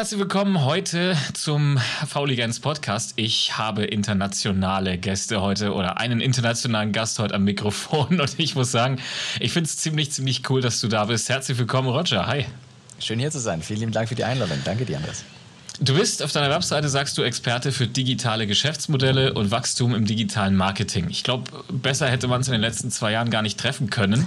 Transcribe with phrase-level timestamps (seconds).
[0.00, 1.78] herzlich willkommen heute zum
[2.08, 3.12] Fauligans Podcast.
[3.16, 8.72] Ich habe internationale Gäste heute oder einen internationalen Gast heute am Mikrofon und ich muss
[8.72, 8.98] sagen,
[9.40, 11.28] ich finde es ziemlich, ziemlich cool, dass du da bist.
[11.28, 12.26] Herzlich willkommen, Roger.
[12.26, 12.46] Hi.
[12.98, 13.60] Schön hier zu sein.
[13.60, 14.56] Vielen lieben Dank für die Einladung.
[14.64, 15.22] Danke dir, Andres.
[15.82, 20.56] Du bist auf deiner Webseite, sagst du, Experte für digitale Geschäftsmodelle und Wachstum im digitalen
[20.56, 21.08] Marketing.
[21.10, 24.24] Ich glaube, besser hätte man es in den letzten zwei Jahren gar nicht treffen können.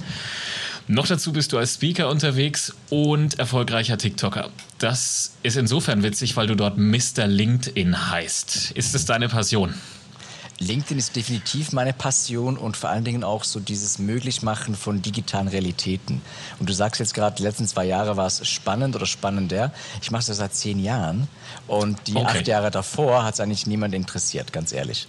[0.88, 4.52] Noch dazu bist du als Speaker unterwegs und erfolgreicher TikToker.
[4.84, 7.26] Das ist insofern witzig, weil du dort Mr.
[7.26, 8.72] LinkedIn heißt.
[8.72, 9.74] Ist es deine Passion?
[10.60, 15.48] LinkedIn ist definitiv meine Passion und vor allen Dingen auch so dieses Möglichmachen von digitalen
[15.48, 16.22] Realitäten.
[16.60, 19.72] Und du sagst jetzt gerade, die letzten zwei Jahre war es spannend oder spannender.
[20.02, 21.30] Ich mache das seit zehn Jahren
[21.68, 22.40] und die okay.
[22.40, 25.08] acht Jahre davor hat es eigentlich niemand interessiert, ganz ehrlich.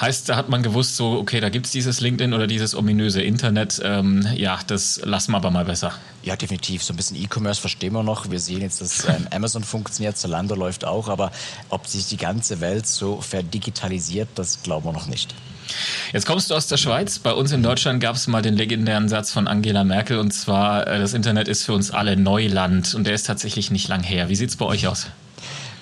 [0.00, 3.20] Heißt, da hat man gewusst, so, okay, da gibt es dieses LinkedIn oder dieses ominöse
[3.20, 3.82] Internet.
[3.84, 5.92] Ähm, ja, das lassen wir aber mal besser.
[6.22, 6.82] Ja, definitiv.
[6.82, 8.30] So ein bisschen E-Commerce verstehen wir noch.
[8.30, 11.30] Wir sehen jetzt, dass ähm, Amazon funktioniert, Zalando läuft auch, aber
[11.68, 15.34] ob sich die ganze Welt so verdigitalisiert, das glauben wir noch nicht.
[16.12, 17.18] Jetzt kommst du aus der Schweiz.
[17.18, 20.86] Bei uns in Deutschland gab es mal den legendären Satz von Angela Merkel und zwar,
[20.86, 24.30] äh, das Internet ist für uns alle Neuland und der ist tatsächlich nicht lang her.
[24.30, 25.08] Wie sieht es bei euch aus?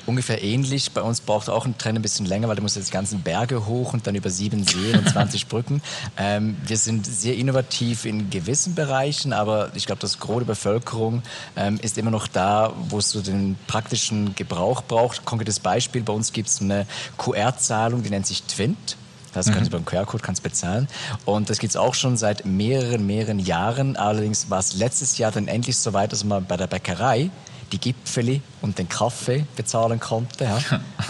[0.08, 0.92] Ungefähr ähnlich.
[0.92, 3.20] Bei uns braucht auch ein Trenn ein bisschen länger, weil du musst jetzt die ganzen
[3.20, 5.82] Berge hoch und dann über sieben Seen und 20 Brücken.
[6.16, 11.22] Ähm, wir sind sehr innovativ in gewissen Bereichen, aber ich glaube, das Gros der Bevölkerung
[11.56, 15.24] ähm, ist immer noch da, wo es so den praktischen Gebrauch braucht.
[15.24, 16.86] Konkretes Beispiel, bei uns gibt es eine
[17.18, 18.96] QR-Zahlung, die nennt sich Twint.
[19.34, 19.52] Das mhm.
[19.52, 20.88] können Sie beim QR-Code kannst bezahlen.
[21.24, 23.96] Und das gibt es auch schon seit mehreren, mehreren Jahren.
[23.96, 27.30] Allerdings war es letztes Jahr dann endlich so weit, dass man bei der Bäckerei
[27.72, 30.44] die Gipfeli und den Kaffee bezahlen konnte.
[30.44, 30.58] Ja.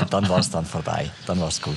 [0.00, 1.10] Und dann war es dann vorbei.
[1.26, 1.76] Dann war es gut.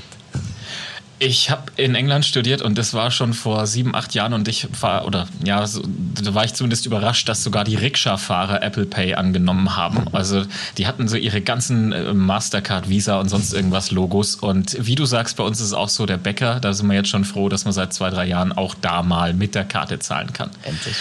[1.23, 4.67] Ich habe in England studiert und das war schon vor sieben, acht Jahren und ich
[4.81, 9.13] war, oder ja, so, da war ich zumindest überrascht, dass sogar die Rikscha-Fahrer Apple Pay
[9.13, 10.05] angenommen haben.
[10.13, 10.43] Also
[10.79, 14.33] die hatten so ihre ganzen äh, Mastercard, Visa und sonst irgendwas Logos.
[14.33, 16.95] Und wie du sagst, bei uns ist es auch so, der Bäcker, da sind wir
[16.95, 19.99] jetzt schon froh, dass man seit zwei, drei Jahren auch da mal mit der Karte
[19.99, 20.49] zahlen kann.
[20.63, 20.95] Endlich.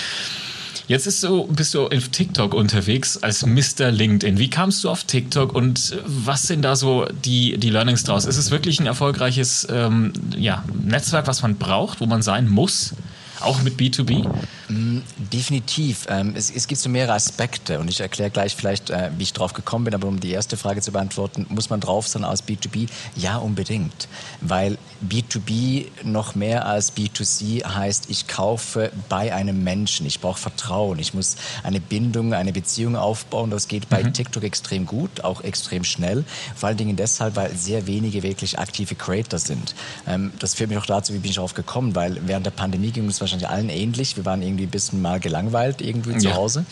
[0.90, 3.92] Jetzt ist so, bist du auf TikTok unterwegs als Mr.
[3.92, 4.38] LinkedIn.
[4.38, 8.24] Wie kamst du auf TikTok und was sind da so die, die Learnings draus?
[8.24, 12.94] Ist es wirklich ein erfolgreiches ähm, ja, Netzwerk, was man braucht, wo man sein muss?
[13.40, 14.28] Auch mit B2B?
[14.68, 14.98] Mm,
[15.32, 16.06] definitiv.
[16.08, 19.32] Ähm, es, es, gibt so mehrere Aspekte und ich erkläre gleich vielleicht, äh, wie ich
[19.32, 22.44] drauf gekommen bin, aber um die erste Frage zu beantworten, muss man drauf sein aus
[22.44, 22.88] B2B?
[23.16, 24.08] Ja, unbedingt.
[24.40, 24.78] Weil
[25.08, 30.06] B2B noch mehr als B2C heißt, ich kaufe bei einem Menschen.
[30.06, 30.98] Ich brauche Vertrauen.
[30.98, 33.50] Ich muss eine Bindung, eine Beziehung aufbauen.
[33.50, 34.12] Das geht bei mhm.
[34.12, 36.24] TikTok extrem gut, auch extrem schnell.
[36.54, 39.74] Vor allen Dingen deshalb, weil sehr wenige wirklich aktive Creator sind.
[40.06, 42.90] Ähm, das führt mich auch dazu, wie bin ich darauf gekommen, weil während der Pandemie
[42.90, 44.16] ging es wahrscheinlich allen ähnlich.
[44.16, 46.64] Wir waren irgendwie ein bisschen mal gelangweilt irgendwie zu Hause.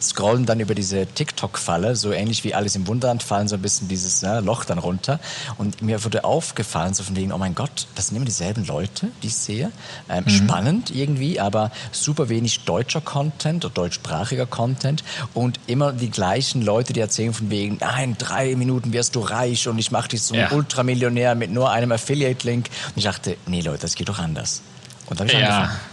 [0.00, 3.88] Scrollen dann über diese TikTok-Falle, so ähnlich wie alles im Wunderland, fallen so ein bisschen
[3.88, 5.20] dieses ne, Loch dann runter.
[5.58, 9.08] Und mir wurde aufgefallen, so von wegen, oh mein Gott, das sind immer dieselben Leute,
[9.22, 9.70] die ich sehe.
[10.08, 10.30] Ähm, mhm.
[10.30, 16.92] Spannend irgendwie, aber super wenig deutscher Content oder deutschsprachiger Content und immer die gleichen Leute,
[16.92, 20.36] die erzählen von wegen, nein, drei Minuten wirst du reich und ich mache dich zum
[20.36, 20.50] ja.
[20.50, 22.66] Ultramillionär mit nur einem Affiliate-Link.
[22.66, 24.62] Und ich dachte, nee Leute, das geht doch anders.
[25.06, 25.56] Und dann habe ich ja.
[25.58, 25.91] angefangen.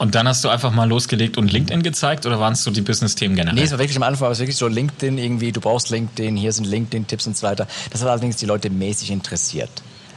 [0.00, 2.80] Und dann hast du einfach mal losgelegt und LinkedIn gezeigt oder waren es so die
[2.80, 3.54] Business-Themen generell?
[3.54, 6.38] Nee, es war wirklich am Anfang, war es wirklich so LinkedIn irgendwie, du brauchst LinkedIn,
[6.38, 7.66] hier sind LinkedIn-Tipps und so weiter.
[7.90, 9.68] Das hat allerdings die Leute mäßig interessiert.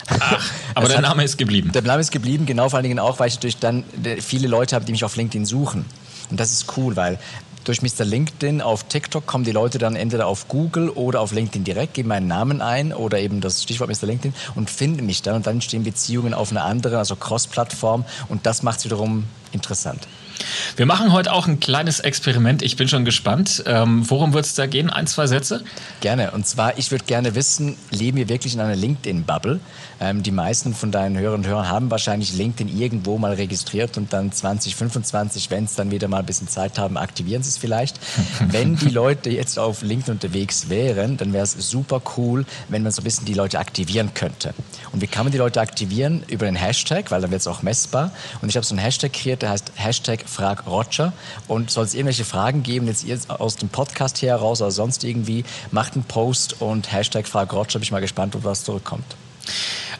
[0.07, 0.41] Ach,
[0.75, 1.73] aber der Name ist geblieben.
[1.73, 3.83] Der Name ist geblieben, genau vor allen Dingen auch, weil ich natürlich dann
[4.21, 5.83] viele Leute habe, die mich auf LinkedIn suchen.
[6.31, 7.19] Und das ist cool, weil
[7.63, 8.05] durch Mr.
[8.05, 12.09] LinkedIn auf TikTok kommen die Leute dann entweder auf Google oder auf LinkedIn direkt, geben
[12.09, 14.07] meinen Namen ein oder eben das Stichwort Mr.
[14.07, 18.45] LinkedIn und finden mich dann und dann entstehen Beziehungen auf einer anderen, also Cross-Plattform und
[18.45, 20.07] das macht es wiederum interessant.
[20.75, 22.61] Wir machen heute auch ein kleines Experiment.
[22.61, 23.63] Ich bin schon gespannt.
[23.67, 24.89] Ähm, worum wird es da gehen?
[24.89, 25.63] Ein, zwei Sätze?
[26.01, 26.31] Gerne.
[26.31, 29.59] Und zwar, ich würde gerne wissen, leben wir wirklich in einer LinkedIn-Bubble?
[29.99, 34.11] Ähm, die meisten von deinen Hörern und Hörern haben wahrscheinlich LinkedIn irgendwo mal registriert und
[34.11, 37.99] dann 2025, wenn es dann wieder mal ein bisschen Zeit haben, aktivieren sie es vielleicht.
[38.47, 42.91] wenn die Leute jetzt auf LinkedIn unterwegs wären, dann wäre es super cool, wenn man
[42.91, 44.53] so ein bisschen die Leute aktivieren könnte.
[44.91, 46.23] Und wie kann man die Leute aktivieren?
[46.27, 48.11] Über den Hashtag, weil dann wird es auch messbar.
[48.41, 51.13] Und ich habe so einen Hashtag kreiert, der heißt Hashtag Frag Roger.
[51.47, 55.03] Und soll es irgendwelche Fragen geben, jetzt ihr aus dem Podcast hier heraus oder sonst
[55.03, 57.73] irgendwie, macht einen Post und Hashtag Frag Roger.
[57.73, 59.05] Bin ich mal gespannt, ob was zurückkommt.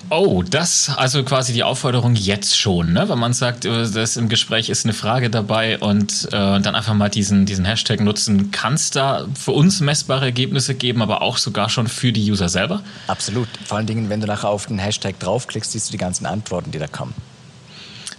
[0.09, 3.07] Oh, das also quasi die Aufforderung jetzt schon, ne?
[3.07, 6.93] wenn man sagt, äh, das im Gespräch ist eine Frage dabei und äh, dann einfach
[6.93, 8.51] mal diesen, diesen Hashtag nutzen.
[8.51, 12.49] Kann es da für uns messbare Ergebnisse geben, aber auch sogar schon für die User
[12.49, 12.83] selber?
[13.07, 13.47] Absolut.
[13.65, 16.71] Vor allen Dingen, wenn du nachher auf den Hashtag draufklickst, siehst du die ganzen Antworten,
[16.71, 17.13] die da kommen.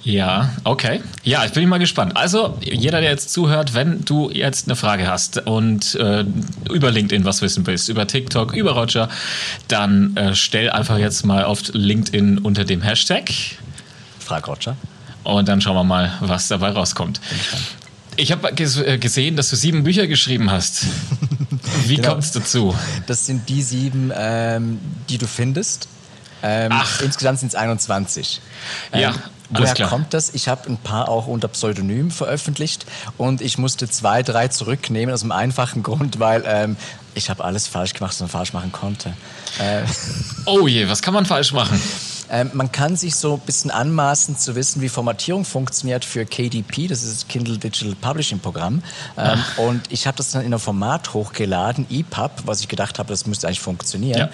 [0.05, 1.03] Ja, okay.
[1.23, 2.15] Ja, ich bin mal gespannt.
[2.15, 6.27] Also, jeder, der jetzt zuhört, wenn du jetzt eine Frage hast und äh,
[6.71, 9.09] über LinkedIn was wissen willst, über TikTok, über Roger,
[9.67, 13.31] dann äh, stell einfach jetzt mal auf LinkedIn unter dem Hashtag.
[14.19, 14.77] Frag Roger.
[15.23, 17.21] Und dann schauen wir mal, was dabei rauskommt.
[18.17, 20.85] Ich habe äh, gesehen, dass du sieben Bücher geschrieben hast.
[21.87, 22.11] Wie genau.
[22.11, 22.75] kommt es dazu?
[23.07, 24.79] Das sind die sieben, ähm,
[25.09, 25.89] die du findest.
[26.43, 27.01] Ähm, Ach.
[27.01, 28.43] Insgesamt sind es 21.
[28.93, 29.15] Ja.
[29.57, 30.35] Woher kommt das?
[30.35, 32.87] Ich habe ein paar auch unter Pseudonym veröffentlicht
[33.19, 36.77] und ich musste zwei, drei zurücknehmen aus dem einfachen Grund, weil ähm,
[37.15, 39.15] ich habe alles falsch gemacht, was man falsch machen konnte.
[39.59, 39.83] Äh,
[40.47, 41.81] oh je, was kann man falsch machen?
[42.31, 46.89] Ähm, man kann sich so ein bisschen anmaßen zu wissen, wie Formatierung funktioniert für KDP,
[46.89, 48.83] das ist das Kindle Digital Publishing Programm.
[49.17, 53.11] Ähm, und ich habe das dann in einem Format hochgeladen, EPUB, was ich gedacht habe,
[53.11, 54.19] das müsste eigentlich funktionieren.
[54.19, 54.29] Ja.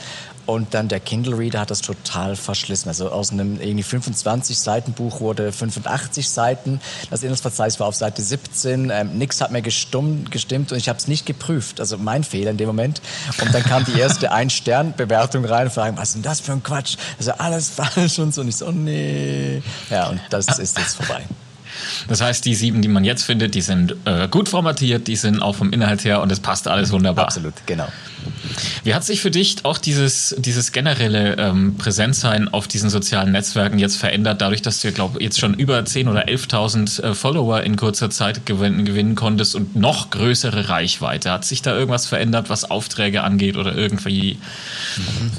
[0.50, 2.88] Und dann der Kindle Reader hat das total verschlissen.
[2.88, 6.80] Also aus einem irgendwie 25 Seiten Buch wurde 85 Seiten.
[7.08, 8.90] Das Inhaltsverzeichnis war auf Seite 17.
[8.90, 11.78] Ähm, nix hat mir gestimmt, gestimmt und ich habe es nicht geprüft.
[11.78, 13.00] Also mein Fehler in dem Moment.
[13.40, 16.64] Und dann kam die erste Ein-Stern-Bewertung rein und fragen, was ist denn das für ein
[16.64, 16.96] Quatsch?
[17.18, 18.40] Also alles falsch und so.
[18.40, 19.62] Und ich so, nee.
[19.88, 21.24] Ja, und das ist jetzt vorbei.
[22.08, 25.40] Das heißt, die sieben, die man jetzt findet, die sind äh, gut formatiert, die sind
[25.40, 27.26] auch vom Inhalt her und es passt alles wunderbar.
[27.26, 27.88] Absolut, genau.
[28.84, 33.78] Wie hat sich für dich auch dieses, dieses generelle ähm, Präsenzsein auf diesen sozialen Netzwerken
[33.78, 37.76] jetzt verändert, dadurch, dass du, glaube jetzt schon über 10.000 oder 11.000 äh, Follower in
[37.76, 41.30] kurzer Zeit gewinnen, gewinnen konntest und noch größere Reichweite?
[41.30, 44.38] Hat sich da irgendwas verändert, was Aufträge angeht oder irgendwie?
[44.96, 45.30] Mhm.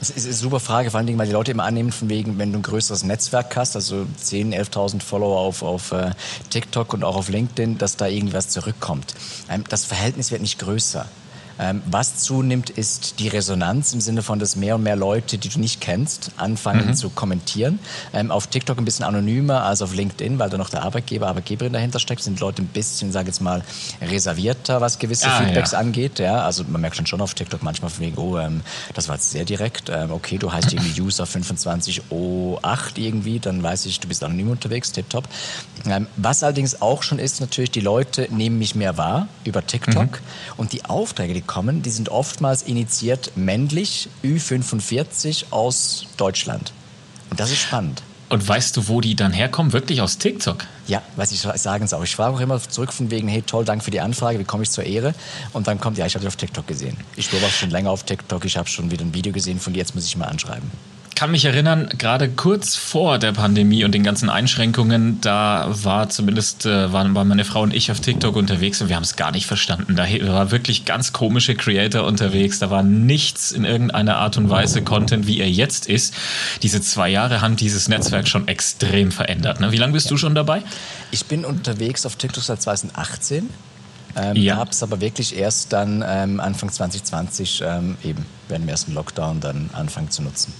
[0.00, 2.38] Das ist eine super Frage, vor allen Dingen, weil die Leute immer annehmen, von wegen,
[2.38, 6.10] wenn du ein größeres Netzwerk hast, also 10.000, 11.000 Follower auf, auf uh,
[6.48, 9.14] TikTok und auch auf LinkedIn, dass da irgendwas zurückkommt.
[9.50, 11.06] Ähm, das Verhältnis wird nicht größer.
[11.60, 15.50] Ähm, was zunimmt, ist die Resonanz im Sinne von, dass mehr und mehr Leute, die
[15.50, 16.94] du nicht kennst, anfangen mhm.
[16.94, 17.78] zu kommentieren.
[18.14, 21.74] Ähm, auf TikTok ein bisschen anonymer als auf LinkedIn, weil da noch der Arbeitgeber, Arbeitgeberin
[21.74, 23.62] dahinter steckt, sind Leute ein bisschen, sage jetzt mal,
[24.00, 25.78] reservierter, was gewisse ah, Feedbacks ja.
[25.78, 26.18] angeht.
[26.18, 28.62] Ja, also man merkt schon schon auf TikTok manchmal von wegen, oh, ähm,
[28.94, 29.90] das war jetzt sehr direkt.
[29.90, 34.92] Ähm, okay, du heißt irgendwie User 25O8 irgendwie, dann weiß ich, du bist anonym unterwegs,
[34.92, 35.28] tipptopp.
[35.86, 40.10] Ähm, was allerdings auch schon ist, natürlich, die Leute nehmen mich mehr wahr über TikTok
[40.12, 40.54] mhm.
[40.56, 46.72] und die Aufträge, die kommen, die sind oftmals initiiert männlich, Ü45 aus Deutschland.
[47.28, 48.02] Und das ist spannend.
[48.28, 49.72] Und weißt du, wo die dann herkommen?
[49.72, 50.64] Wirklich aus TikTok?
[50.86, 52.04] Ja, weiß ich sagen es auch.
[52.04, 54.62] Ich frage auch immer zurück von wegen, hey toll, danke für die Anfrage, wie komme
[54.62, 55.12] ich zur Ehre?
[55.52, 56.96] Und dann kommt, ja, ich habe dich auf TikTok gesehen.
[57.16, 59.80] Ich beobachte schon länger auf TikTok, ich habe schon wieder ein Video gesehen von dir,
[59.80, 60.70] jetzt muss ich mal anschreiben
[61.20, 66.64] kann mich erinnern, gerade kurz vor der Pandemie und den ganzen Einschränkungen, da war zumindest,
[66.64, 69.30] äh, waren, waren meine Frau und ich auf TikTok unterwegs und wir haben es gar
[69.30, 69.96] nicht verstanden.
[69.96, 72.58] Da war wirklich ganz komische Creator unterwegs.
[72.58, 76.14] Da war nichts in irgendeiner Art und Weise Content, wie er jetzt ist.
[76.62, 79.60] Diese zwei Jahre haben dieses Netzwerk schon extrem verändert.
[79.60, 79.72] Ne?
[79.72, 80.12] Wie lange bist ja.
[80.12, 80.62] du schon dabei?
[81.10, 83.50] Ich bin unterwegs auf TikTok seit 2018.
[84.16, 84.56] Ähm, ja.
[84.56, 89.40] Habe es aber wirklich erst dann ähm, Anfang 2020 ähm, eben während dem ersten Lockdown
[89.40, 90.54] dann anfangen zu nutzen.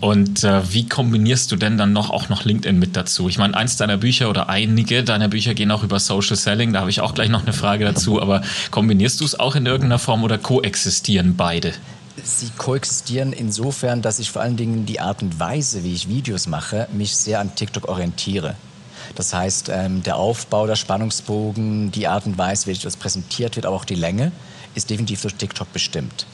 [0.00, 3.28] Und äh, wie kombinierst du denn dann noch auch noch LinkedIn mit dazu?
[3.28, 6.72] Ich meine, eins deiner Bücher oder einige deiner Bücher gehen auch über Social Selling.
[6.72, 8.20] Da habe ich auch gleich noch eine Frage dazu.
[8.20, 11.72] Aber kombinierst du es auch in irgendeiner Form oder koexistieren beide?
[12.22, 16.46] Sie koexistieren insofern, dass ich vor allen Dingen die Art und Weise, wie ich Videos
[16.46, 18.54] mache, mich sehr an TikTok orientiere.
[19.14, 23.66] Das heißt, ähm, der Aufbau, der Spannungsbogen, die Art und Weise, wie etwas präsentiert wird,
[23.66, 24.32] aber auch die Länge,
[24.74, 26.26] ist definitiv durch TikTok bestimmt.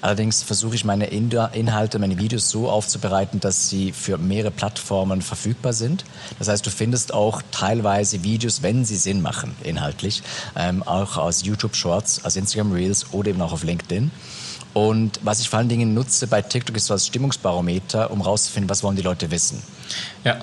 [0.00, 5.72] Allerdings versuche ich meine Inhalte, meine Videos so aufzubereiten, dass sie für mehrere Plattformen verfügbar
[5.72, 6.04] sind.
[6.38, 10.22] Das heißt, du findest auch teilweise Videos, wenn sie Sinn machen, inhaltlich,
[10.56, 14.10] ähm, auch aus YouTube Shorts, aus Instagram Reels oder eben auch auf LinkedIn.
[14.74, 18.70] Und was ich vor allen Dingen nutze bei TikTok ist so als Stimmungsbarometer, um rauszufinden,
[18.70, 19.62] was wollen die Leute wissen.
[20.24, 20.38] Ja,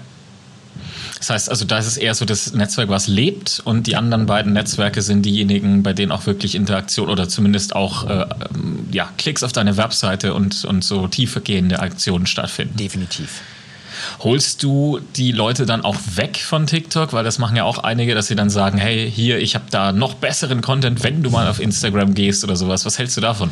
[1.17, 4.25] das heißt also, da ist es eher so das Netzwerk, was lebt und die anderen
[4.25, 8.25] beiden Netzwerke sind diejenigen, bei denen auch wirklich Interaktion oder zumindest auch äh,
[8.91, 12.77] ja, Klicks auf deine Webseite und, und so tiefergehende Aktionen stattfinden.
[12.77, 13.41] Definitiv.
[14.19, 17.13] Holst du die Leute dann auch weg von TikTok?
[17.13, 19.91] Weil das machen ja auch einige, dass sie dann sagen, hey, hier, ich habe da
[19.91, 22.85] noch besseren Content, wenn du mal auf Instagram gehst oder sowas.
[22.85, 23.51] Was hältst du davon?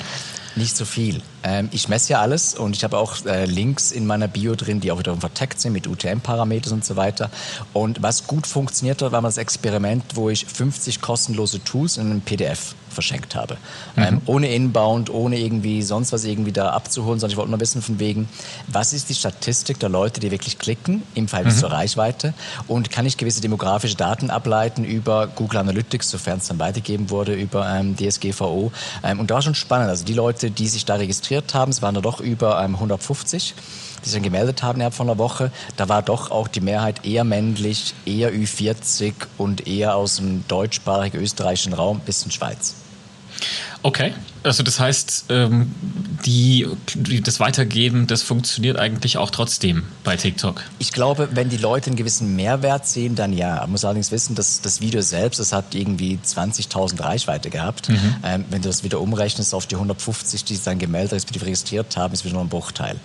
[0.56, 1.22] Nicht so viel.
[1.44, 4.80] Ähm, ich messe ja alles und ich habe auch äh, Links in meiner Bio drin,
[4.80, 7.30] die auch wiederum verteckt sind mit UTM-Parametern und so weiter.
[7.74, 12.10] Und was gut funktioniert hat, war mal das Experiment, wo ich 50 kostenlose Tools in
[12.10, 13.58] einem PDF verschenkt habe.
[13.96, 14.04] Mhm.
[14.04, 17.82] Ähm, ohne Inbound, ohne irgendwie sonst was irgendwie da abzuholen, sondern ich wollte nur wissen
[17.82, 18.30] von wegen,
[18.68, 21.62] was ist die Statistik der Leute, die wirklich klicken im Verhältnis mhm.
[21.62, 22.34] zur Reichweite
[22.68, 27.34] und kann ich gewisse demografische Daten ableiten über Google Analytics, sofern es dann weitergegeben wurde,
[27.34, 28.72] über ähm, DSGVO.
[29.04, 29.90] Ähm, und da war schon spannend.
[29.90, 32.76] Also die Leute, Leute, die sich da registriert haben, es waren da doch über ähm,
[32.76, 33.56] 150,
[34.04, 37.06] die sich dann gemeldet haben innerhalb von einer Woche, da war doch auch die Mehrheit
[37.06, 42.76] eher männlich, eher Ü40 und eher aus dem deutschsprachigen österreichischen Raum bis in Schweiz.
[43.86, 44.14] Okay,
[44.44, 45.70] also das heißt, ähm,
[46.26, 46.66] die,
[47.22, 50.64] das Weitergeben, das funktioniert eigentlich auch trotzdem bei TikTok.
[50.80, 53.58] Ich glaube, wenn die Leute einen gewissen Mehrwert sehen, dann ja.
[53.58, 57.90] Man muss allerdings wissen, dass das Video selbst, das hat irgendwie 20.000 Reichweite gehabt.
[57.90, 58.16] Mhm.
[58.24, 61.98] Ähm, wenn du das wieder umrechnest auf die 150, die sich dann gemeldet, respektive registriert
[61.98, 62.96] haben, ist wieder nur ein Bruchteil.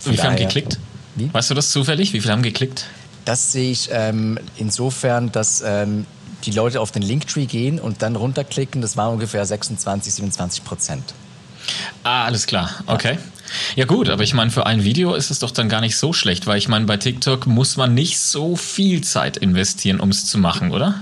[0.00, 0.78] Von Wie viele haben geklickt?
[1.16, 1.32] Wie?
[1.32, 2.14] Weißt du das zufällig?
[2.14, 2.86] Wie viele haben geklickt?
[3.26, 6.06] Das sehe ich ähm, insofern, dass ähm,
[6.44, 11.14] die Leute auf den Linktree gehen und dann runterklicken, das waren ungefähr 26, 27 Prozent.
[12.02, 12.70] Ah, alles klar.
[12.86, 13.18] Okay.
[13.76, 16.12] Ja gut, aber ich meine, für ein Video ist es doch dann gar nicht so
[16.12, 20.26] schlecht, weil ich meine, bei TikTok muss man nicht so viel Zeit investieren, um es
[20.26, 21.00] zu machen, oder?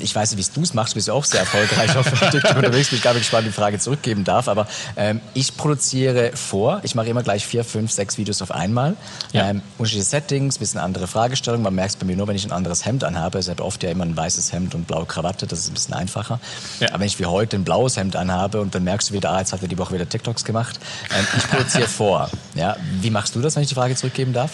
[0.00, 2.56] Ich weiß nicht, wie du es machst, du bist ja auch sehr erfolgreich auf TikTok
[2.56, 6.80] unterwegs, bin ich gar nicht gespannt, die Frage zurückgeben darf, aber ähm, ich produziere vor,
[6.84, 8.96] ich mache immer gleich vier, fünf, sechs Videos auf einmal,
[9.32, 9.48] ja.
[9.48, 12.52] ähm, unterschiedliche Settings, bisschen andere Fragestellungen, man merkt es bei mir nur, wenn ich ein
[12.52, 15.60] anderes Hemd anhabe, ich habe oft ja immer ein weißes Hemd und blaue Krawatte, das
[15.60, 16.40] ist ein bisschen einfacher,
[16.80, 16.88] ja.
[16.90, 19.40] aber wenn ich wie heute ein blaues Hemd anhabe und dann merkst du wieder, ah,
[19.40, 20.78] jetzt hat er die Woche wieder TikToks gemacht,
[21.16, 24.52] ähm, ich produziere vor, ja, wie machst du das, wenn ich die Frage zurückgeben darf?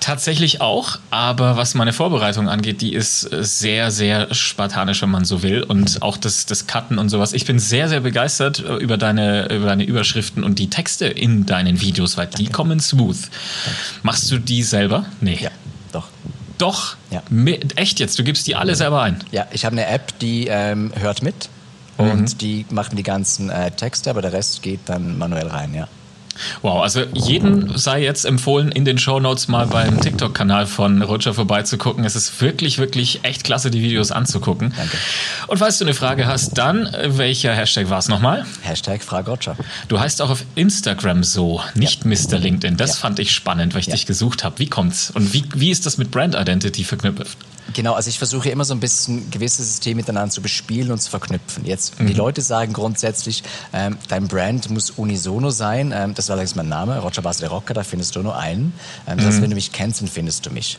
[0.00, 5.42] Tatsächlich auch, aber was meine Vorbereitung angeht, die ist sehr, sehr spartanisch, wenn man so
[5.42, 5.62] will.
[5.62, 7.32] Und auch das, das Cutten und sowas.
[7.32, 11.46] Ich bin sehr, sehr begeistert äh, über deine, über deine Überschriften und die Texte in
[11.46, 13.16] deinen Videos, weil die kommen smooth.
[13.16, 13.80] Danke.
[14.02, 15.06] Machst du die selber?
[15.20, 15.38] Nee.
[15.40, 15.50] Ja,
[15.92, 16.08] doch.
[16.58, 16.96] Doch?
[17.10, 17.22] Ja.
[17.76, 18.18] Echt jetzt?
[18.18, 19.24] Du gibst die alle selber ein?
[19.30, 21.48] Ja, ich habe eine App, die ähm, hört mit
[21.96, 22.38] und mhm.
[22.38, 25.88] die macht mir die ganzen äh, Texte, aber der Rest geht dann manuell rein, ja.
[26.62, 31.34] Wow, also jeden sei jetzt empfohlen, in den Show Notes mal beim TikTok-Kanal von Roger
[31.34, 32.04] vorbeizugucken.
[32.04, 34.72] Es ist wirklich, wirklich echt klasse, die Videos anzugucken.
[34.76, 34.96] Danke.
[35.46, 38.44] Und falls du eine Frage hast, dann welcher Hashtag war es nochmal?
[38.62, 39.56] Hashtag Frag Roger.
[39.88, 42.10] Du heißt auch auf Instagram so, nicht ja.
[42.10, 42.38] Mr.
[42.38, 42.76] LinkedIn.
[42.76, 42.96] Das ja.
[42.96, 43.94] fand ich spannend, weil ich ja.
[43.94, 44.58] dich gesucht habe.
[44.58, 45.10] Wie kommt's?
[45.10, 47.38] Und wie, wie ist das mit Brand Identity verknüpft?
[47.72, 51.10] Genau, also ich versuche immer so ein bisschen gewisse Systeme miteinander zu bespielen und zu
[51.10, 51.64] verknüpfen.
[51.64, 52.06] Jetzt, mhm.
[52.06, 53.42] die Leute sagen grundsätzlich,
[53.72, 55.92] ähm, dein Brand muss unisono sein.
[55.94, 58.74] Ähm, das war allerdings mein Name, Roger Basel Rocker, da findest du nur einen.
[59.06, 59.42] Ähm, das heißt, mhm.
[59.42, 60.78] wenn du mich kennst, dann findest du mich.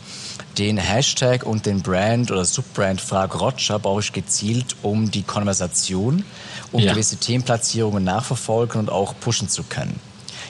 [0.57, 6.23] Den Hashtag und den Brand oder Subbrand Frag Roger brauche ich gezielt, um die Konversation,
[6.71, 6.93] um ja.
[6.93, 9.99] gewisse Themenplatzierungen nachverfolgen und auch pushen zu können.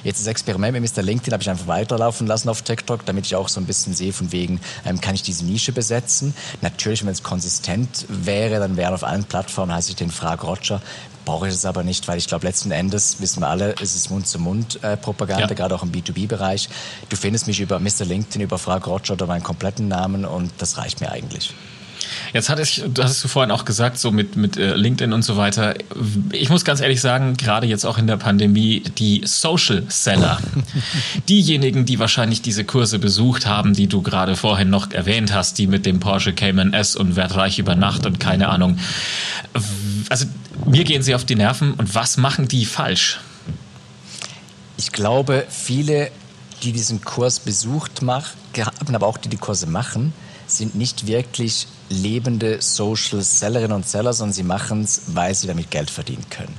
[0.06, 1.02] Jetzt das Experiment mit Mr.
[1.02, 4.14] LinkedIn habe ich einfach weiterlaufen lassen auf TikTok, damit ich auch so ein bisschen sehe,
[4.14, 6.36] von wegen, ähm, kann ich diese Nische besetzen?
[6.62, 10.80] Natürlich, wenn es konsistent wäre, dann wären auf allen Plattformen, heiße ich den Frag Roger,
[11.26, 14.12] brauche ich es aber nicht, weil ich glaube, letzten Endes, wissen wir alle, es ist
[14.12, 15.54] Mund-zu-Mund-Propaganda, ja.
[15.56, 16.70] gerade auch im B2B-Bereich.
[17.10, 18.06] Du findest mich über Mr.
[18.06, 21.56] LinkedIn, über Frag Roger oder meinen kompletten Namen und das reicht mir eigentlich.
[22.36, 25.22] Jetzt hatte ich, das hast du vorhin auch gesagt, so mit, mit äh, LinkedIn und
[25.22, 25.74] so weiter.
[26.34, 30.40] Ich muss ganz ehrlich sagen, gerade jetzt auch in der Pandemie, die Social Seller,
[31.30, 35.68] diejenigen, die wahrscheinlich diese Kurse besucht haben, die du gerade vorhin noch erwähnt hast, die
[35.68, 38.80] mit dem Porsche Cayman S und Wertreich über Nacht und keine Ahnung.
[40.10, 40.26] Also
[40.66, 43.22] mir gehen sie auf die Nerven und was machen die falsch?
[44.76, 46.12] Ich glaube, viele,
[46.64, 50.12] die diesen Kurs besucht haben, aber auch die die Kurse machen,
[50.48, 55.72] sind nicht wirklich lebende Social Sellerinnen und Seller, sondern sie machen es, weil sie damit
[55.72, 56.56] Geld verdienen können.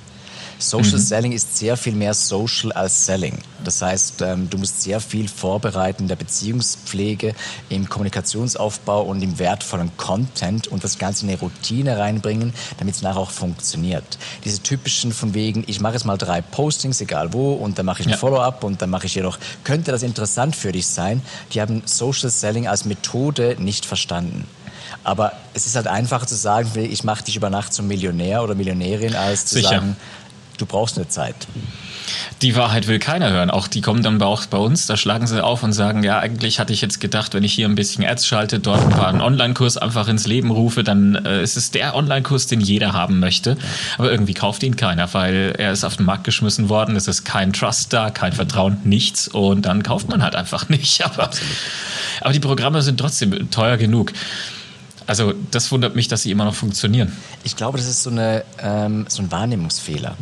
[0.58, 1.02] Social mhm.
[1.02, 3.38] Selling ist sehr viel mehr Social als Selling.
[3.64, 7.34] Das heißt, ähm, du musst sehr viel vorbereiten in der Beziehungspflege,
[7.68, 13.02] im Kommunikationsaufbau und im wertvollen Content und das Ganze in eine Routine reinbringen, damit es
[13.02, 14.18] nachher auch funktioniert.
[14.44, 18.00] Diese typischen von wegen, ich mache jetzt mal drei Postings, egal wo, und dann mache
[18.00, 18.16] ich ein ja.
[18.16, 21.22] Follow-up und dann mache ich jedoch, könnte das interessant für dich sein?
[21.52, 24.46] Die haben Social Selling als Methode nicht verstanden.
[25.04, 28.54] Aber es ist halt einfacher zu sagen, ich mache dich über Nacht zum Millionär oder
[28.54, 29.68] Millionärin, als zu Sicher.
[29.68, 29.96] sagen,
[30.56, 31.34] du brauchst eine Zeit.
[32.42, 33.50] Die Wahrheit will keiner hören.
[33.50, 36.60] Auch die kommen dann auch bei uns, da schlagen sie auf und sagen, ja, eigentlich
[36.60, 39.22] hatte ich jetzt gedacht, wenn ich hier ein bisschen Ads schalte, dort ein paar einen
[39.22, 43.56] Online-Kurs einfach ins Leben rufe, dann äh, ist es der Online-Kurs, den jeder haben möchte.
[43.96, 47.24] Aber irgendwie kauft ihn keiner, weil er ist auf den Markt geschmissen worden, es ist
[47.24, 51.04] kein Trust da, kein Vertrauen, nichts und dann kauft man halt einfach nicht.
[51.04, 51.30] Aber,
[52.20, 54.12] aber die Programme sind trotzdem teuer genug.
[55.06, 57.12] Also das wundert mich, dass sie immer noch funktionieren.
[57.44, 60.16] Ich glaube, das ist so, eine, ähm, so ein Wahrnehmungsfehler.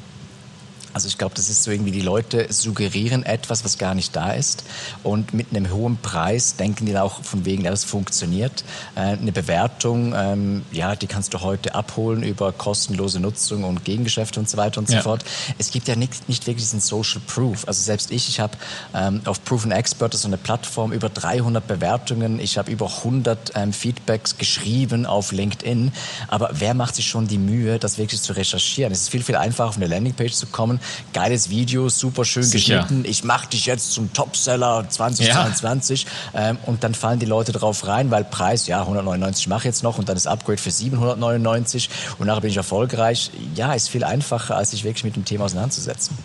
[0.95, 4.31] Also ich glaube, das ist so irgendwie, die Leute suggerieren etwas, was gar nicht da
[4.31, 4.65] ist.
[5.03, 8.65] Und mit einem hohen Preis denken die dann auch von wegen, ja, das funktioniert.
[8.95, 14.39] Äh, eine Bewertung, ähm, ja, die kannst du heute abholen über kostenlose Nutzung und Gegengeschäfte
[14.39, 14.99] und so weiter und ja.
[14.99, 15.25] so fort.
[15.59, 17.67] Es gibt ja nicht, nicht wirklich diesen Social Proof.
[17.67, 18.57] Also selbst ich, ich habe
[18.95, 22.39] ähm, auf Proven Expert, das ist so eine Plattform, über 300 Bewertungen.
[22.39, 25.91] Ich habe über 100 ähm, Feedbacks geschrieben auf LinkedIn.
[26.29, 28.93] Aber wer macht sich schon die Mühe, das wirklich zu recherchieren?
[28.93, 30.79] Es ist viel, viel einfacher, auf eine Landingpage zu kommen
[31.13, 32.81] geiles Video, super schön Sicher.
[32.81, 36.51] geschnitten, ich mache dich jetzt zum Topseller 2022 ja.
[36.51, 39.83] ähm, und dann fallen die Leute drauf rein, weil Preis, ja, 199 mache ich jetzt
[39.83, 43.31] noch und dann das Upgrade für 799 und nachher bin ich erfolgreich.
[43.55, 46.17] Ja, ist viel einfacher, als sich wirklich mit dem Thema auseinanderzusetzen.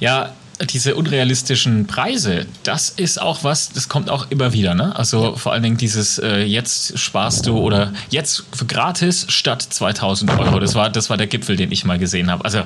[0.00, 4.74] Ja, diese unrealistischen Preise, das ist auch was, das kommt auch immer wieder.
[4.74, 4.94] Ne?
[4.96, 10.60] Also vor allen Dingen dieses äh, jetzt sparst du oder jetzt gratis statt 2000 Euro.
[10.60, 12.44] Das war, das war der Gipfel, den ich mal gesehen habe.
[12.44, 12.62] Also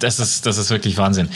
[0.00, 1.28] das ist, das ist wirklich Wahnsinn.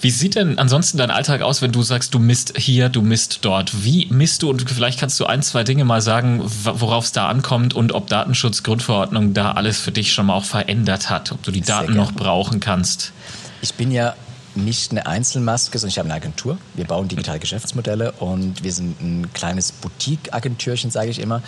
[0.00, 3.40] Wie sieht denn ansonsten dein Alltag aus, wenn du sagst, du misst hier, du misst
[3.42, 3.84] dort?
[3.84, 7.28] Wie misst du und vielleicht kannst du ein, zwei Dinge mal sagen, worauf es da
[7.28, 11.50] ankommt und ob Datenschutzgrundverordnung da alles für dich schon mal auch verändert hat, ob du
[11.50, 13.12] die Daten noch brauchen kannst?
[13.62, 14.14] Ich bin ja
[14.56, 16.58] nicht eine Einzelmaske, sondern ich habe eine Agentur.
[16.74, 21.42] Wir bauen digitale Geschäftsmodelle und wir sind ein kleines Boutique-Agentürchen, sage ich immer,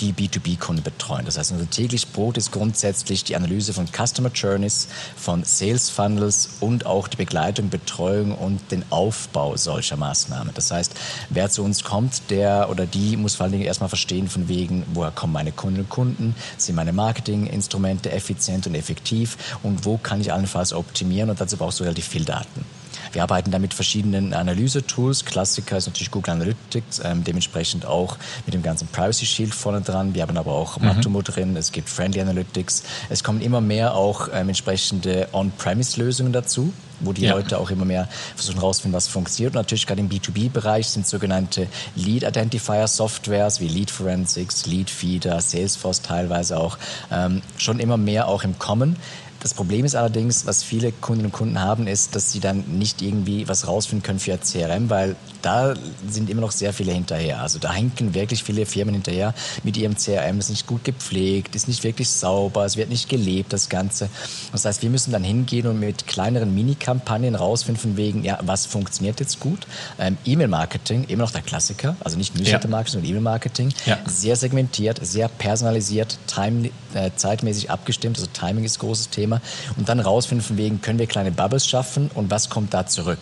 [0.00, 1.24] die B2B-Kunden betreuen.
[1.24, 6.50] Das heißt, unser täglich Brot ist grundsätzlich die Analyse von Customer Journeys, von Sales Funnels
[6.60, 10.52] und auch die Begleitung, Betreuung und den Aufbau solcher Maßnahmen.
[10.54, 10.94] Das heißt,
[11.30, 14.84] wer zu uns kommt, der oder die muss vor allen Dingen erstmal verstehen, von wegen,
[14.94, 20.20] woher kommen meine Kunden und Kunden, sind meine Marketinginstrumente effizient und effektiv und wo kann
[20.20, 22.64] ich allenfalls optimieren und dazu brauchst du relativ viel Daten.
[23.12, 25.24] Wir arbeiten da mit verschiedenen Analyse-Tools.
[25.24, 28.16] Klassiker ist natürlich Google Analytics, ähm, dementsprechend auch
[28.46, 30.14] mit dem ganzen Privacy Shield vorne dran.
[30.14, 30.86] Wir haben aber auch mhm.
[30.86, 32.82] Matomo drin, es gibt Friendly Analytics.
[33.10, 36.72] Es kommen immer mehr auch ähm, entsprechende On-Premise-Lösungen dazu
[37.04, 37.34] wo die ja.
[37.34, 39.54] Leute auch immer mehr versuchen herauszufinden, was funktioniert.
[39.54, 41.66] Und natürlich gerade im B2B-Bereich sind sogenannte
[41.96, 46.78] Lead Identifier Softwares wie Lead Forensics, Lead Feeder, Salesforce teilweise auch
[47.10, 48.96] ähm, schon immer mehr auch im Kommen.
[49.42, 53.02] Das Problem ist allerdings, was viele Kundinnen und Kunden haben, ist, dass sie dann nicht
[53.02, 55.74] irgendwie was rausfinden können für ihr CRM, weil da
[56.08, 57.40] sind immer noch sehr viele hinterher.
[57.40, 60.36] Also da hinken wirklich viele Firmen hinterher mit ihrem CRM.
[60.36, 64.08] Das ist nicht gut gepflegt, ist nicht wirklich sauber, es wird nicht gelebt, das Ganze.
[64.52, 68.66] Das heißt, wir müssen dann hingehen und mit kleineren Mini-Kampagnen rausfinden, von wegen, ja, was
[68.66, 69.66] funktioniert jetzt gut?
[69.98, 73.72] Ähm, E-Mail-Marketing, immer noch der Klassiker, also nicht Newsletter-Marketing, sondern E-Mail-Marketing.
[73.86, 73.98] Ja.
[74.06, 79.22] Sehr segmentiert, sehr personalisiert, time, äh, zeitmäßig abgestimmt, also Timing ist ein großes Thema.
[79.22, 79.40] Thema
[79.76, 83.20] und dann rausfinden, von wegen, können wir kleine Bubbles schaffen und was kommt da zurück.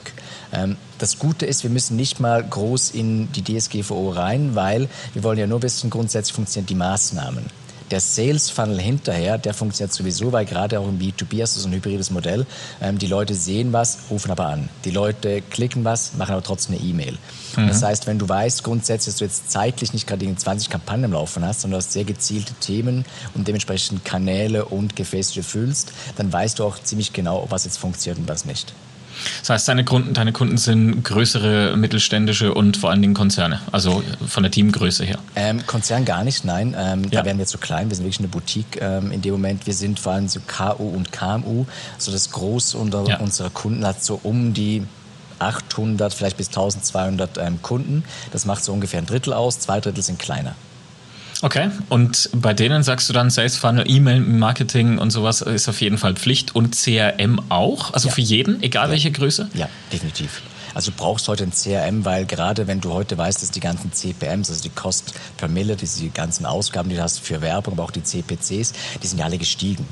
[0.52, 5.22] Ähm, das Gute ist, wir müssen nicht mal groß in die DSGVO rein, weil wir
[5.22, 7.46] wollen ja nur wissen, grundsätzlich funktionieren die Maßnahmen.
[7.90, 11.68] Der Sales Funnel hinterher, der funktioniert sowieso, weil gerade auch im B2B hast du so
[11.68, 12.46] ein hybrides Modell.
[12.80, 14.68] Ähm, die Leute sehen was, rufen aber an.
[14.84, 17.18] Die Leute klicken was, machen aber trotzdem eine E-Mail.
[17.56, 17.66] Mhm.
[17.66, 21.12] Das heißt, wenn du weißt grundsätzlich, dass du jetzt zeitlich nicht gerade 20 Kampagnen im
[21.14, 26.32] Laufen hast, sondern du hast sehr gezielte Themen und dementsprechend Kanäle und Gefäße füllst, dann
[26.32, 28.72] weißt du auch ziemlich genau, was jetzt funktioniert und was nicht.
[29.40, 34.02] Das heißt, deine Kunden, deine Kunden sind größere, mittelständische und vor allen Dingen Konzerne, also
[34.26, 35.18] von der Teamgröße her.
[35.36, 36.74] Ähm, Konzern gar nicht, nein.
[36.78, 37.20] Ähm, ja.
[37.20, 37.88] Da werden wir zu klein.
[37.90, 39.66] Wir sind wirklich eine Boutique ähm, in dem Moment.
[39.66, 41.66] Wir sind vor allem so KU und KMU.
[41.98, 43.18] So das Groß unter ja.
[43.18, 44.82] unserer Kunden hat so um die
[45.38, 48.04] 800, vielleicht bis 1200 ähm, Kunden.
[48.32, 49.58] Das macht so ungefähr ein Drittel aus.
[49.58, 50.54] Zwei Drittel sind kleiner.
[51.42, 55.96] Okay, und bei denen sagst du dann Sales Funnel, E-Mail-Marketing und sowas ist auf jeden
[55.96, 58.14] Fall Pflicht und CRM auch, also ja.
[58.14, 58.92] für jeden, egal ja.
[58.92, 59.48] welche Größe?
[59.54, 60.42] Ja, definitiv.
[60.74, 63.92] Also du brauchst heute ein CRM, weil gerade wenn du heute weißt, dass die ganzen
[63.92, 67.84] CPMs, also die Cost per Mille, diese ganzen Ausgaben, die du hast für Werbung, aber
[67.84, 68.72] auch die CPCs,
[69.02, 69.86] die sind ja alle gestiegen.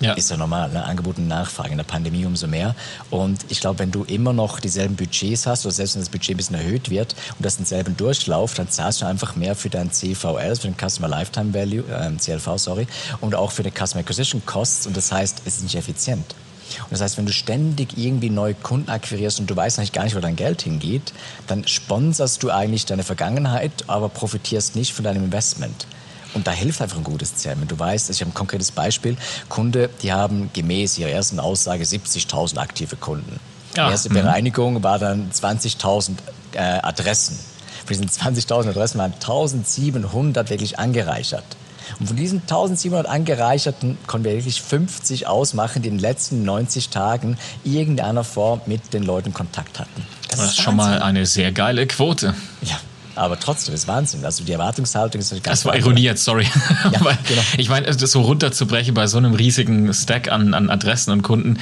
[0.00, 0.12] Ja.
[0.12, 0.84] Ist ja normal, ne?
[0.84, 1.70] Angebot und Nachfrage.
[1.70, 2.74] In der Pandemie umso mehr.
[3.10, 6.34] Und ich glaube, wenn du immer noch dieselben Budgets hast, oder selbst wenn das Budget
[6.34, 9.90] ein bisschen erhöht wird und das denselben Durchlauf, dann zahlst du einfach mehr für dein
[9.90, 12.86] CVL, für den Customer Lifetime Value, äh, CLV, sorry,
[13.20, 14.86] und auch für die Customer Acquisition Costs.
[14.86, 16.34] Und das heißt, es ist nicht effizient.
[16.82, 20.04] Und das heißt, wenn du ständig irgendwie neue Kunden akquirierst und du weißt eigentlich gar
[20.04, 21.12] nicht, wo dein Geld hingeht,
[21.46, 25.86] dann sponserst du eigentlich deine Vergangenheit, aber profitierst nicht von deinem Investment.
[26.36, 27.66] Und da hilft einfach ein gutes CRM.
[27.66, 29.16] Du weißt, ich habe ein konkretes Beispiel,
[29.48, 33.40] Kunde, die haben gemäß ihrer ersten Aussage 70.000 aktive Kunden.
[33.74, 33.86] Ja.
[33.86, 34.14] Die erste mhm.
[34.14, 36.10] Bereinigung war dann 20.000
[36.52, 37.38] äh, Adressen.
[37.86, 41.44] Für diesen 20.000 Adressen waren 1.700 wirklich angereichert.
[42.00, 46.90] Und von diesen 1700 angereicherten konnten wir wirklich 50 ausmachen, die in den letzten 90
[46.90, 50.06] Tagen irgendeiner Form mit den Leuten Kontakt hatten.
[50.28, 52.34] Das, das ist schon mal eine sehr geile Quote.
[53.16, 54.24] Aber trotzdem ist Wahnsinn.
[54.24, 55.44] Also die Erwartungshaltung ist ganz.
[55.44, 56.46] Das war ironiert, sorry.
[56.92, 57.42] Ja, genau.
[57.56, 61.58] Ich meine, das so runterzubrechen bei so einem riesigen Stack an, an Adressen und Kunden.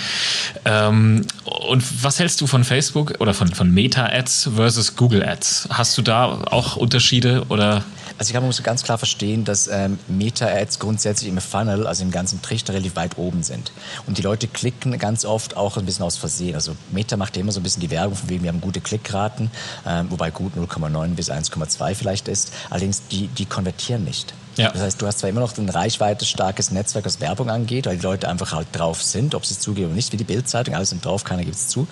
[0.64, 5.69] Ähm, und was hältst du von Facebook oder von, von Meta-Ads versus Google-Ads?
[5.71, 7.85] Hast du da auch Unterschiede oder?
[8.16, 12.03] Also ich glaube, man muss ganz klar verstehen, dass ähm, Meta-Ads grundsätzlich im Funnel, also
[12.05, 13.72] im ganzen Trichter, relativ weit oben sind.
[14.07, 16.55] Und die Leute klicken ganz oft auch ein bisschen aus Versehen.
[16.55, 18.81] Also Meta macht ja immer so ein bisschen die Werbung, von wegen wir haben gute
[18.81, 19.50] Klickraten,
[19.87, 22.53] ähm, wobei gut 0,9 bis 1,2 vielleicht ist.
[22.70, 24.35] Allerdings, die, die konvertieren nicht.
[24.57, 24.70] Ja.
[24.70, 28.03] Das heißt, du hast zwar immer noch ein reichweitestarkes Netzwerk, was Werbung angeht, weil die
[28.03, 30.87] Leute einfach halt drauf sind, ob sie es zugeben oder nicht, wie die Bildzeitung, alle
[30.87, 31.88] sind drauf, keiner gibt es zu.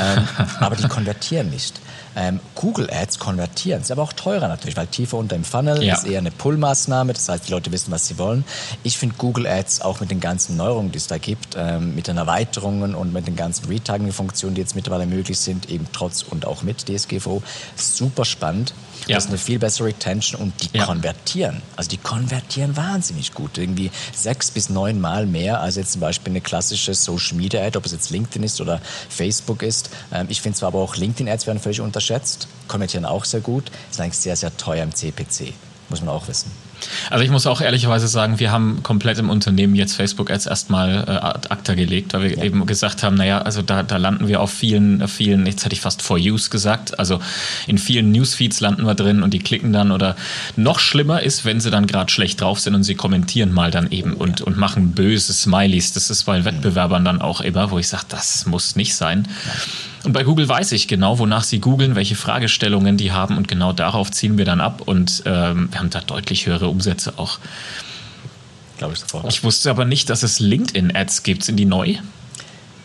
[0.00, 0.26] Ähm,
[0.60, 1.78] aber die konvertieren nicht.
[2.16, 5.94] Ähm, Google Ads konvertieren, ist aber auch teurer natürlich, weil tiefer unter dem Funnel ja.
[5.94, 8.44] ist eher eine Pull-Maßnahme, das heißt, die Leute wissen, was sie wollen.
[8.82, 12.08] Ich finde Google Ads auch mit den ganzen Neuerungen, die es da gibt, ähm, mit
[12.08, 16.46] den Erweiterungen und mit den ganzen Retargeting-Funktionen, die jetzt mittlerweile möglich sind, eben trotz und
[16.46, 17.42] auch mit DSGVO,
[17.76, 18.72] super spannend.
[19.06, 19.16] Ja.
[19.16, 20.84] hast eine viel bessere Retention und die ja.
[20.84, 21.62] konvertieren.
[21.76, 23.56] Also die konvertieren wahnsinnig gut.
[23.56, 27.78] Irgendwie sechs bis neun Mal mehr als jetzt zum Beispiel eine klassische Social Media Ad,
[27.78, 29.90] ob es jetzt LinkedIn ist oder Facebook ist.
[30.12, 33.70] Ähm, ich finde zwar aber auch LinkedIn Ads werden völlig unterschätzt, konvertieren auch sehr gut,
[33.90, 35.52] sind eigentlich sehr, sehr teuer im CPC.
[35.88, 36.50] Muss man auch wissen.
[37.10, 41.10] Also ich muss auch ehrlicherweise sagen, wir haben komplett im Unternehmen jetzt Facebook-Ads erstmal äh,
[41.10, 42.42] ad acta gelegt, weil wir ja.
[42.42, 45.80] eben gesagt haben, naja, also da, da landen wir auf vielen, vielen, jetzt hätte ich
[45.80, 47.20] fast For Use gesagt, also
[47.66, 50.16] in vielen Newsfeeds landen wir drin und die klicken dann oder
[50.56, 53.90] noch schlimmer ist, wenn sie dann gerade schlecht drauf sind und sie kommentieren mal dann
[53.90, 54.46] eben oh, und, ja.
[54.46, 55.92] und machen böse Smileys.
[55.92, 59.26] Das ist bei Wettbewerbern dann auch immer, wo ich sage, das muss nicht sein.
[59.46, 59.52] Ja.
[60.06, 63.72] Und bei Google weiß ich genau, wonach sie googeln, welche Fragestellungen die haben und genau
[63.72, 67.40] darauf ziehen wir dann ab und ähm, wir haben da deutlich höhere Umsätze auch.
[68.78, 69.26] Glaube ich sofort.
[69.26, 71.42] Ich wusste aber nicht, dass es LinkedIn-Ads gibt.
[71.42, 71.96] Sind die neu?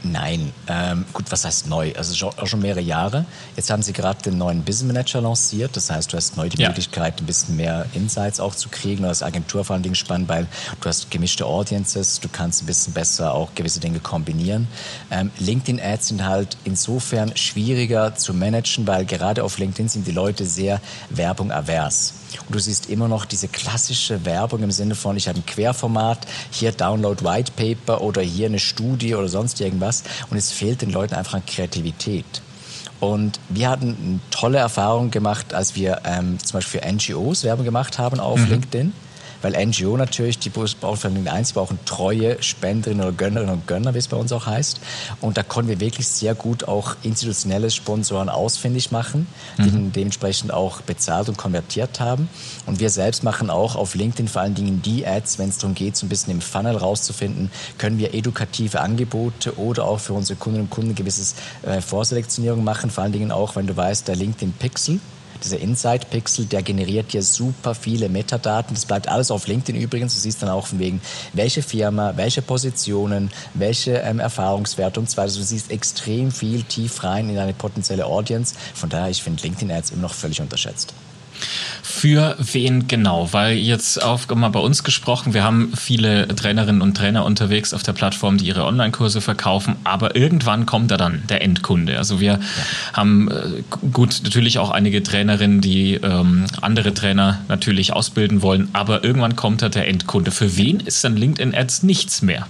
[0.04, 1.94] Nein, ähm, gut, was heißt neu?
[1.96, 3.26] Also schon, auch schon mehrere Jahre.
[3.56, 5.76] Jetzt haben sie gerade den neuen Business Manager lanciert.
[5.78, 6.70] Das heißt, du hast neu die ja.
[6.70, 9.04] Möglichkeit, ein bisschen mehr Insights auch zu kriegen.
[9.04, 10.48] Du hast Agentur vor allen Dingen spannend, weil
[10.80, 12.20] du hast gemischte Audiences.
[12.20, 14.68] Du kannst ein bisschen besser auch gewisse Dinge kombinieren.
[15.12, 20.12] Ähm, LinkedIn Ads sind halt insofern schwieriger zu managen, weil gerade auf LinkedIn sind die
[20.12, 22.14] Leute sehr Werbung avers.
[22.40, 26.26] Und du siehst immer noch diese klassische Werbung im Sinne von, ich habe ein Querformat,
[26.52, 30.04] hier Download White Paper oder hier eine Studie oder sonst irgendwas.
[30.30, 32.42] Und es fehlt den Leuten einfach an Kreativität.
[33.00, 37.66] Und wir hatten eine tolle Erfahrung gemacht, als wir ähm, zum Beispiel für NGOs Werbung
[37.66, 38.50] gemacht haben auf mhm.
[38.50, 38.94] LinkedIn
[39.42, 43.68] weil NGO natürlich, die brauchen vor allem eins, die brauchen treue Spenderinnen oder Gönnerinnen und
[43.68, 44.80] Gönner, wie es bei uns auch heißt.
[45.22, 49.28] Und da konnten wir wirklich sehr gut auch institutionelle Sponsoren ausfindig machen,
[49.58, 49.92] die mhm.
[49.92, 52.30] dementsprechend auch bezahlt und konvertiert haben.
[52.66, 55.76] Und wir selbst machen auch auf LinkedIn vor allen Dingen die Ads, wenn es darum
[55.76, 60.38] geht, so ein bisschen im Funnel rauszufinden, können wir edukative Angebote oder auch für unsere
[60.38, 64.16] Kundinnen und Kunden gewisses äh, Vorselektionierung machen, vor allen Dingen auch, wenn du weißt, der
[64.16, 65.00] LinkedIn Pixel,
[65.44, 68.74] dieser Insight-Pixel, der generiert dir super viele Metadaten.
[68.76, 70.14] Das bleibt alles auf LinkedIn übrigens.
[70.14, 71.02] Du siehst dann auch von wegen,
[71.34, 75.24] welche Firma, welche Positionen, welche ähm, Erfahrungswerte und so weiter.
[75.24, 78.56] Also du siehst extrem viel tief rein in deine potenzielle Audience.
[78.74, 80.94] Von daher, ich finde LinkedIn-Ads immer noch völlig unterschätzt.
[82.02, 83.32] Für wen genau?
[83.32, 87.84] Weil jetzt auf mal bei uns gesprochen, wir haben viele Trainerinnen und Trainer unterwegs auf
[87.84, 92.00] der Plattform, die ihre Online-Kurse verkaufen, aber irgendwann kommt da dann der Endkunde.
[92.00, 92.40] Also wir ja.
[92.94, 93.62] haben äh,
[93.94, 99.62] gut natürlich auch einige Trainerinnen, die ähm, andere Trainer natürlich ausbilden wollen, aber irgendwann kommt
[99.62, 100.32] da der Endkunde.
[100.32, 102.48] Für wen ist dann LinkedIn Ads nichts mehr?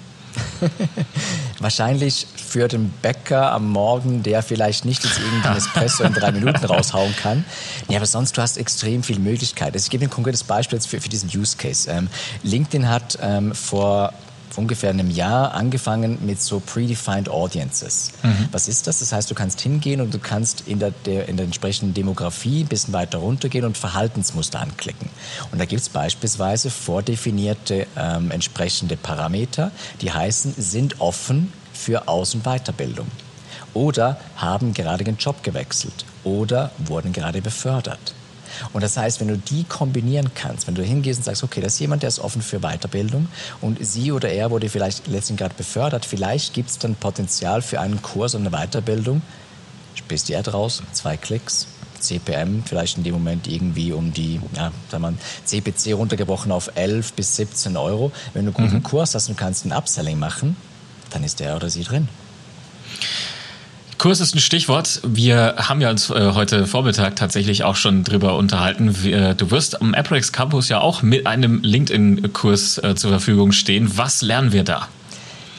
[1.60, 6.66] Wahrscheinlich für den Bäcker am Morgen, der vielleicht nicht jetzt irgendein Espresso in drei Minuten
[6.66, 7.46] raushauen kann.
[7.88, 9.74] Ja, aber sonst, du hast extrem viele Möglichkeiten.
[9.74, 11.90] Also ich gebe ein konkretes Beispiel jetzt für, für diesen Use Case.
[11.90, 12.10] Ähm,
[12.44, 14.12] LinkedIn hat ähm, vor
[14.58, 18.12] ungefähr einem Jahr angefangen mit so predefined audiences.
[18.22, 18.50] Mhm.
[18.52, 19.00] Was ist das?
[19.00, 22.64] Das heißt, du kannst hingehen und du kannst in der, der, in der entsprechenden Demografie
[22.64, 25.10] ein bisschen weiter runtergehen und Verhaltensmuster anklicken.
[25.54, 32.36] Und da gibt es beispielsweise vordefinierte ähm, entsprechende Parameter, die heißen, sind offen für Aus-
[32.36, 33.08] und Weiterbildung
[33.74, 38.14] oder haben gerade den Job gewechselt oder wurden gerade befördert.
[38.74, 41.74] Und das heißt, wenn du die kombinieren kannst, wenn du hingehst und sagst, okay, das
[41.74, 43.28] ist jemand, der ist offen für Weiterbildung
[43.62, 47.80] und sie oder er wurde vielleicht letztens gerade befördert, vielleicht gibt es dann Potenzial für
[47.80, 49.22] einen Kurs und eine Weiterbildung,
[49.96, 51.68] spielst die Ad raus, zwei Klicks,
[52.02, 55.14] CPM vielleicht in dem Moment irgendwie um die, ja, sagen wir
[55.46, 58.12] CPC runtergebrochen auf 11 bis 17 Euro.
[58.34, 58.84] Wenn du einen guten mhm.
[58.84, 60.56] Kurs hast und kannst ein Upselling machen,
[61.12, 62.08] dann ist der oder sie drin.
[64.02, 65.00] Kurs ist ein Stichwort.
[65.04, 69.04] Wir haben ja uns äh, heute Vormittag tatsächlich auch schon drüber unterhalten.
[69.04, 73.96] Wir, du wirst am Aprex Campus ja auch mit einem LinkedIn-Kurs äh, zur Verfügung stehen.
[74.00, 74.88] Was lernen wir da?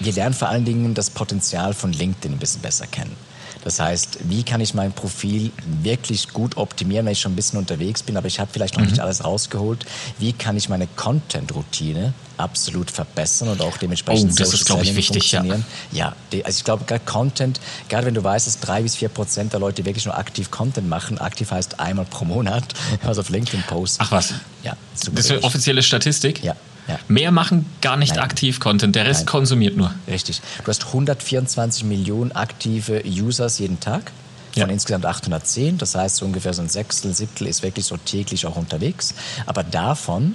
[0.00, 3.14] Wir lernen vor allen Dingen das Potenzial von LinkedIn ein bisschen besser kennen.
[3.64, 7.58] Das heißt, wie kann ich mein Profil wirklich gut optimieren, wenn ich schon ein bisschen
[7.58, 8.90] unterwegs bin, aber ich habe vielleicht noch mhm.
[8.90, 9.86] nicht alles rausgeholt?
[10.18, 14.96] Wie kann ich meine Content-Routine absolut verbessern und auch dementsprechend oh, das ist, glaube ich,
[14.96, 15.64] wichtig, funktionieren?
[15.92, 19.08] Ja, ja also ich glaube, gerade Content, gerade wenn du weißt, dass drei bis vier
[19.08, 22.64] Prozent der Leute wirklich nur aktiv Content machen, aktiv heißt einmal pro Monat,
[23.04, 24.02] also auf LinkedIn posten.
[24.04, 24.34] Ach was?
[24.64, 24.76] Ja.
[24.92, 26.42] Das ist eine offizielle Statistik?
[26.42, 26.56] Ja.
[26.88, 26.98] Ja.
[27.08, 28.24] Mehr machen gar nicht Nein.
[28.24, 29.26] aktiv Content, der Rest Nein.
[29.26, 29.94] konsumiert nur.
[30.08, 30.42] Richtig.
[30.64, 34.10] Du hast 124 Millionen aktive Users jeden Tag
[34.52, 34.66] von ja.
[34.68, 35.78] insgesamt 810.
[35.78, 39.14] Das heißt, so ungefähr so ein Sechstel, Siebtel ist wirklich so täglich auch unterwegs.
[39.46, 40.34] Aber davon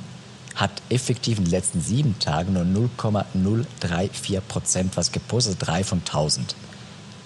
[0.56, 6.00] hat effektiv in den letzten sieben Tagen nur 0,034 Prozent was gepostet, also drei von
[6.00, 6.56] 1000.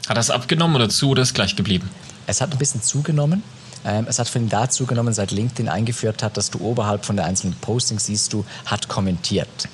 [0.10, 1.90] Hat das abgenommen oder zu oder ist gleich geblieben?
[2.28, 3.44] Es hat ein bisschen zugenommen.
[3.86, 7.26] Ähm, es hat von da zugenommen, seit LinkedIn eingeführt hat, dass du oberhalb von der
[7.26, 9.68] einzelnen Postings siehst du, hat kommentiert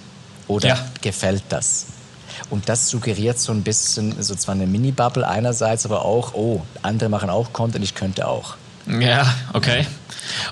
[0.48, 0.88] oder ja.
[1.02, 1.88] gefällt das.
[2.50, 7.10] Und das suggeriert so ein bisschen, so zwar eine Mini-Bubble einerseits, aber auch, oh, andere
[7.10, 8.56] machen auch Content, ich könnte auch.
[8.88, 9.86] Ja, okay.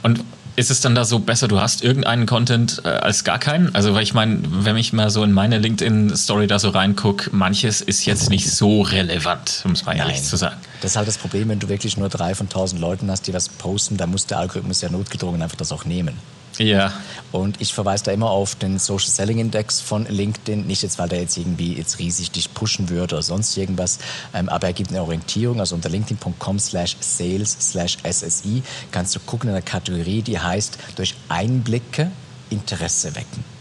[0.03, 0.23] Und
[0.57, 3.73] ist es dann da so besser, du hast irgendeinen Content äh, als gar keinen?
[3.75, 7.81] Also, weil ich meine, wenn ich mal so in meine LinkedIn-Story da so reingucke, manches
[7.81, 10.07] ist jetzt nicht so relevant, um es mal Nein.
[10.07, 10.57] ehrlich zu sagen.
[10.86, 13.34] Das ist halt das Problem, wenn du wirklich nur drei von tausend Leuten hast, die
[13.34, 16.15] was posten, dann muss der Algorithmus ja notgedrungen einfach das auch nehmen.
[16.60, 16.93] Ja.
[17.32, 20.67] Und ich verweise da immer auf den Social Selling Index von LinkedIn.
[20.67, 23.98] Nicht jetzt, weil der jetzt irgendwie jetzt riesig dich pushen würde oder sonst irgendwas,
[24.36, 25.60] ähm, aber er gibt eine Orientierung.
[25.60, 30.78] Also unter linkedin.com slash sales slash SSI kannst du gucken in der Kategorie, die heißt
[30.98, 32.12] durch Einblicke
[32.52, 33.54] Interesse wecken.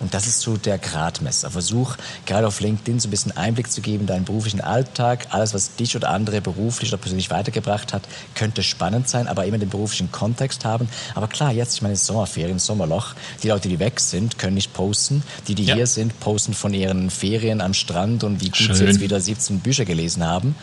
[0.00, 1.50] Und das ist so der Gradmesser.
[1.50, 5.26] Versuch gerade auf LinkedIn so ein bisschen Einblick zu geben in deinen beruflichen Alltag.
[5.30, 8.02] Alles, was dich oder andere beruflich oder persönlich weitergebracht hat,
[8.34, 10.88] könnte spannend sein, aber immer den beruflichen Kontext haben.
[11.14, 13.14] Aber klar, jetzt, ich meine, Sommerferien, Sommerloch.
[13.42, 15.22] Die Leute, die weg sind, können nicht posten.
[15.48, 15.74] Die, die ja.
[15.74, 18.76] hier sind, posten von ihren Ferien am Strand und wie gut Schön.
[18.76, 20.54] sie jetzt wieder 17 Bücher gelesen haben.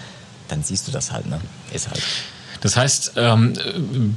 [0.47, 1.39] Dann siehst du das halt, ne?
[1.73, 2.01] Ist halt.
[2.63, 3.52] Das heißt, ähm,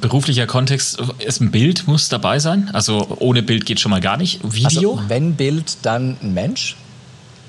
[0.01, 2.71] beruflicher Kontext, ist ein Bild muss dabei sein.
[2.73, 4.39] Also ohne Bild geht schon mal gar nicht.
[4.45, 4.93] Video?
[4.93, 6.77] Also wenn Bild, dann ein Mensch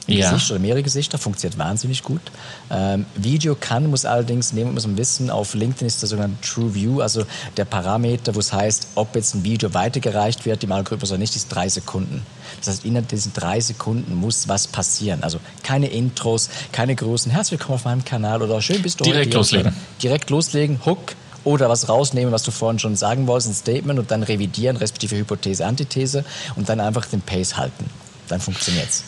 [0.08, 0.32] ein ja.
[0.32, 2.22] Gesicht oder mehrere Gesichter, funktioniert wahnsinnig gut.
[2.70, 6.74] Ähm, Video kann, muss allerdings, nehmen muss man wissen, auf LinkedIn ist der sogenannte True
[6.74, 7.26] View, also
[7.58, 11.36] der Parameter, wo es heißt, ob jetzt ein Video weitergereicht wird im Algorithmus oder nicht,
[11.36, 12.26] ist drei Sekunden.
[12.60, 15.24] Das heißt, innerhalb diesen drei Sekunden muss was passieren.
[15.24, 19.28] Also keine Intros, keine großen Herzlich willkommen auf meinem Kanal oder schön bist du Direkt
[19.28, 19.74] heute loslegen.
[20.02, 24.12] Direkt loslegen, Hook oder was rausnehmen, was du vorhin schon sagen wolltest, ein Statement und
[24.12, 27.90] dann revidieren, respektive Hypothese, Antithese und dann einfach den Pace halten.
[28.28, 29.04] Dann funktioniert's.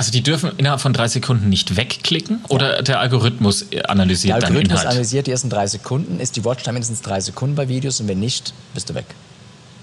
[0.00, 4.80] Also die dürfen innerhalb von drei Sekunden nicht wegklicken oder der Algorithmus analysiert der Algorithmus
[4.80, 4.88] Inhalt?
[4.88, 6.20] analysiert die ersten drei Sekunden.
[6.20, 9.04] Ist die Watchtime mindestens drei Sekunden bei Videos und wenn nicht, bist du weg.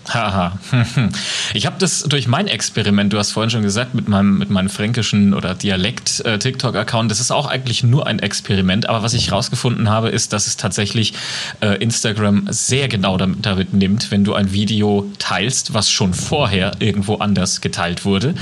[0.10, 0.58] Haha.
[1.54, 4.70] Ich habe das durch mein Experiment, du hast vorhin schon gesagt, mit meinem, mit meinem
[4.70, 8.90] fränkischen oder Dialekt-TikTok-Account, das ist auch eigentlich nur ein Experiment.
[8.90, 11.14] Aber was ich herausgefunden habe, ist, dass es tatsächlich
[11.62, 16.74] äh, Instagram sehr genau damit, damit, nimmt, wenn du ein Video teilst, was schon vorher
[16.80, 18.36] irgendwo anders geteilt wurde.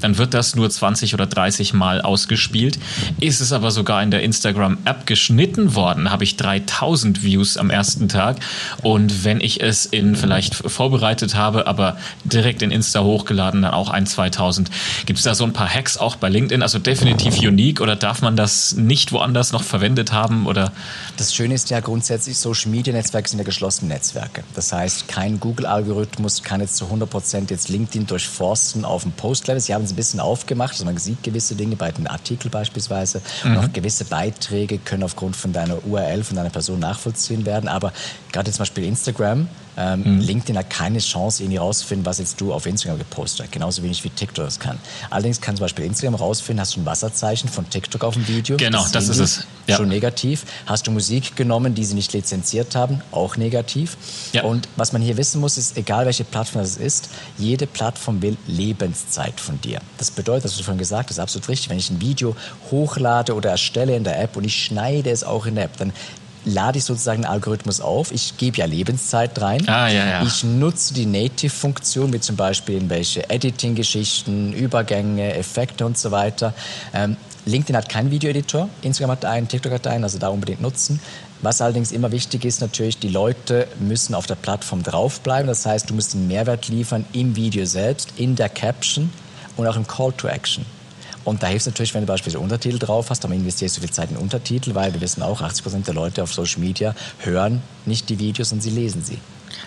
[0.00, 2.78] Dann wird das nur 20 oder 30 Mal ausgespielt.
[3.20, 8.08] Ist es aber sogar in der Instagram-App geschnitten worden, habe ich 3000 Views am ersten
[8.08, 8.36] Tag.
[8.82, 13.72] Und wenn ich es in vielleicht vorbereitet vorbereitet habe, aber direkt in Insta hochgeladen, dann
[13.72, 14.70] auch ein 2000.
[15.06, 16.62] Gibt es da so ein paar Hacks auch bei LinkedIn?
[16.62, 20.46] Also definitiv unique oder darf man das nicht woanders noch verwendet haben?
[20.46, 20.72] Oder?
[21.16, 24.44] Das Schöne ist ja grundsätzlich, Social Media Netzwerke sind ja geschlossene Netzwerke.
[24.54, 29.60] Das heißt, kein Google-Algorithmus kann jetzt zu 100 Prozent jetzt LinkedIn durchforsten auf dem Post-Level.
[29.60, 33.20] Sie haben es ein bisschen aufgemacht, also man sieht gewisse Dinge bei den Artikeln beispielsweise
[33.44, 33.50] mhm.
[33.50, 37.68] und auch gewisse Beiträge können aufgrund von deiner URL, von deiner Person nachvollziehen werden.
[37.68, 37.92] Aber
[38.32, 39.48] gerade zum Beispiel Instagram,
[39.80, 40.20] ähm, mhm.
[40.20, 43.52] LinkedIn hat keine Chance, irgendwie rauszufinden, was jetzt du auf Instagram gepostet hast.
[43.52, 44.78] Genauso wenig wie TikTok das kann.
[45.08, 48.58] Allerdings kann zum Beispiel Instagram rausfinden, hast du ein Wasserzeichen von TikTok auf dem Video.
[48.58, 49.46] Genau, das, das ist es.
[49.66, 49.76] Ja.
[49.76, 50.44] Schon negativ.
[50.66, 53.96] Hast du Musik genommen, die sie nicht lizenziert haben, auch negativ.
[54.32, 54.42] Ja.
[54.42, 58.36] Und was man hier wissen muss, ist, egal welche Plattform das ist, jede Plattform will
[58.46, 59.80] Lebenszeit von dir.
[59.96, 61.70] Das bedeutet, das du vorhin gesagt hast, absolut richtig.
[61.70, 62.36] Wenn ich ein Video
[62.70, 65.92] hochlade oder erstelle in der App und ich schneide es auch in der App, dann
[66.44, 68.12] lade ich sozusagen einen Algorithmus auf.
[68.12, 69.68] Ich gebe ja Lebenszeit rein.
[69.68, 70.22] Ah, ja, ja.
[70.22, 76.54] Ich nutze die Native-Funktion, wie zum Beispiel in welche Editing-Geschichten, Übergänge, Effekte und so weiter.
[76.94, 81.00] Ähm, LinkedIn hat keinen Video-Editor, Instagram hat einen, TikTok hat einen, also da unbedingt nutzen.
[81.42, 85.46] Was allerdings immer wichtig ist, natürlich, die Leute müssen auf der Plattform draufbleiben.
[85.46, 89.10] Das heißt, du musst einen Mehrwert liefern im Video selbst, in der Caption
[89.56, 90.66] und auch im Call to Action.
[91.24, 93.90] Und da hilft es natürlich, wenn du beispielsweise Untertitel drauf hast, dann investierst du viel
[93.90, 97.62] Zeit in Untertitel, weil wir wissen auch, 80 Prozent der Leute auf Social Media hören
[97.86, 99.18] nicht die Videos und sie lesen sie.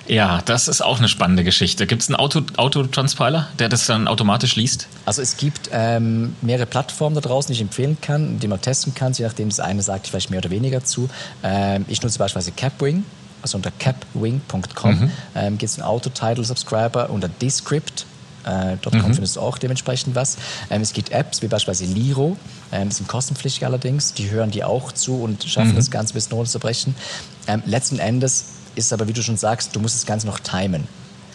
[0.07, 1.87] Ja, das ist auch eine spannende Geschichte.
[1.87, 4.87] Gibt es einen Auto, Autotranspiler, der das dann automatisch liest?
[5.05, 8.93] Also es gibt ähm, mehrere Plattformen da draußen, die ich empfehlen kann, die man testen
[8.93, 11.09] kann, je nachdem das eine sagt vielleicht mehr oder weniger zu.
[11.43, 13.05] Ähm, ich nutze beispielsweise Capwing,
[13.41, 15.11] also unter capwing.com mhm.
[15.35, 18.05] ähm, gibt es einen Auto-Title-Subscriber unter Descript
[18.45, 19.13] äh, dort mhm.
[19.13, 20.37] findest du auch dementsprechend was.
[20.69, 22.37] Ähm, es gibt Apps wie beispielsweise Liro,
[22.71, 25.75] ähm, die sind kostenpflichtig allerdings, die hören dir auch zu und schaffen mhm.
[25.75, 26.95] das Ganze bis runterzubrechen.
[27.47, 30.87] Ähm, letzten Endes ist aber, wie du schon sagst, du musst das Ganze noch timen.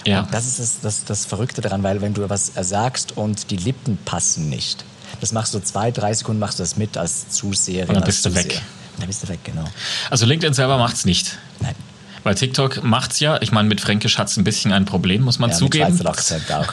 [0.04, 0.20] Ja.
[0.20, 3.56] Und das ist das, das, das Verrückte daran, weil wenn du was sagst und die
[3.56, 4.84] Lippen passen nicht,
[5.20, 7.88] das machst du zwei, drei Sekunden, machst du das mit als Zuseherin.
[7.88, 8.60] Und dann bist du weg.
[8.98, 9.64] Dann bist du weg, genau.
[10.10, 11.38] Also LinkedIn selber macht es nicht.
[11.60, 11.74] Nein.
[12.22, 15.50] Weil TikTok macht's ja, ich meine, mit Fränkisch hat's ein bisschen ein Problem, muss man
[15.50, 15.96] Ja, mit zugeben.
[15.96, 16.72] Schweizer Akzent auch.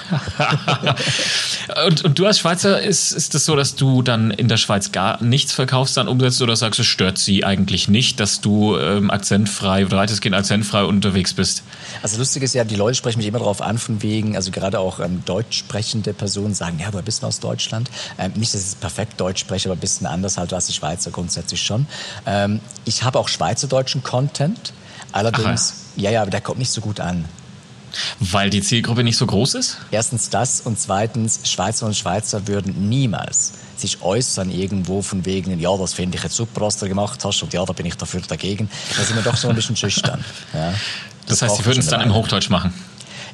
[1.87, 4.91] und, und du als Schweizer, ist, ist das so, dass du dann in der Schweiz
[4.91, 9.11] gar nichts verkaufst, dann umsetzt oder sagst, es stört sie eigentlich nicht, dass du ähm,
[9.11, 11.63] akzentfrei oder weitestgehend akzentfrei unterwegs bist?
[12.01, 14.79] Also lustig ist ja, die Leute sprechen mich immer darauf an, von wegen, also gerade
[14.79, 17.89] auch ähm, deutsch sprechende Personen sagen, ja, woher bist du aus Deutschland?
[18.17, 21.11] Ähm, nicht, dass ich perfekt Deutsch spreche, aber ein bisschen anders halt als die Schweizer
[21.11, 21.87] grundsätzlich schon.
[22.25, 24.73] Ähm, ich habe auch schweizerdeutschen Content,
[25.11, 27.25] allerdings, ja, ja, aber der kommt nicht so gut an.
[28.19, 29.77] Weil die Zielgruppe nicht so groß ist?
[29.91, 35.75] Erstens das und zweitens, Schweizer und Schweizer würden niemals sich äußern irgendwo von wegen, ja,
[35.77, 38.21] das finde ich jetzt super, was du gemacht hast und ja, da bin ich dafür
[38.21, 38.69] dagegen.
[38.95, 40.23] Da sind wir doch so ein bisschen schüchtern.
[40.53, 40.73] Ja.
[41.27, 42.13] Das, heißt, braucht sie würden es dann im.
[42.13, 42.73] Hochdeutsch machen.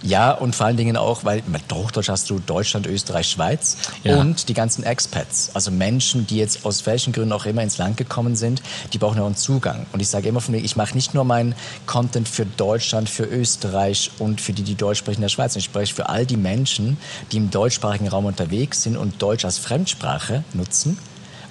[0.04, 4.18] Ja, und vor allen Dingen auch, weil mit Hochdeutsch hast du Deutschland, Österreich, Schweiz Ja.
[4.18, 7.98] und die ganzen Expats, also Menschen, die jetzt aus welchen Gründen auch immer ins Land
[7.98, 9.86] gekommen sind, die brauchen ja auch einen Zugang.
[9.92, 11.54] Und ich sage immer von mir, ich mache nicht nur meinen
[11.86, 15.56] Content für Deutschland, für Österreich und für die, die Deutsch sprechen in der Schweiz.
[15.56, 16.98] Ich spreche für all die Menschen,
[17.32, 20.98] die im deutschsprachigen Raum unterwegs sind und Deutsch als Fremdsprache nutzen.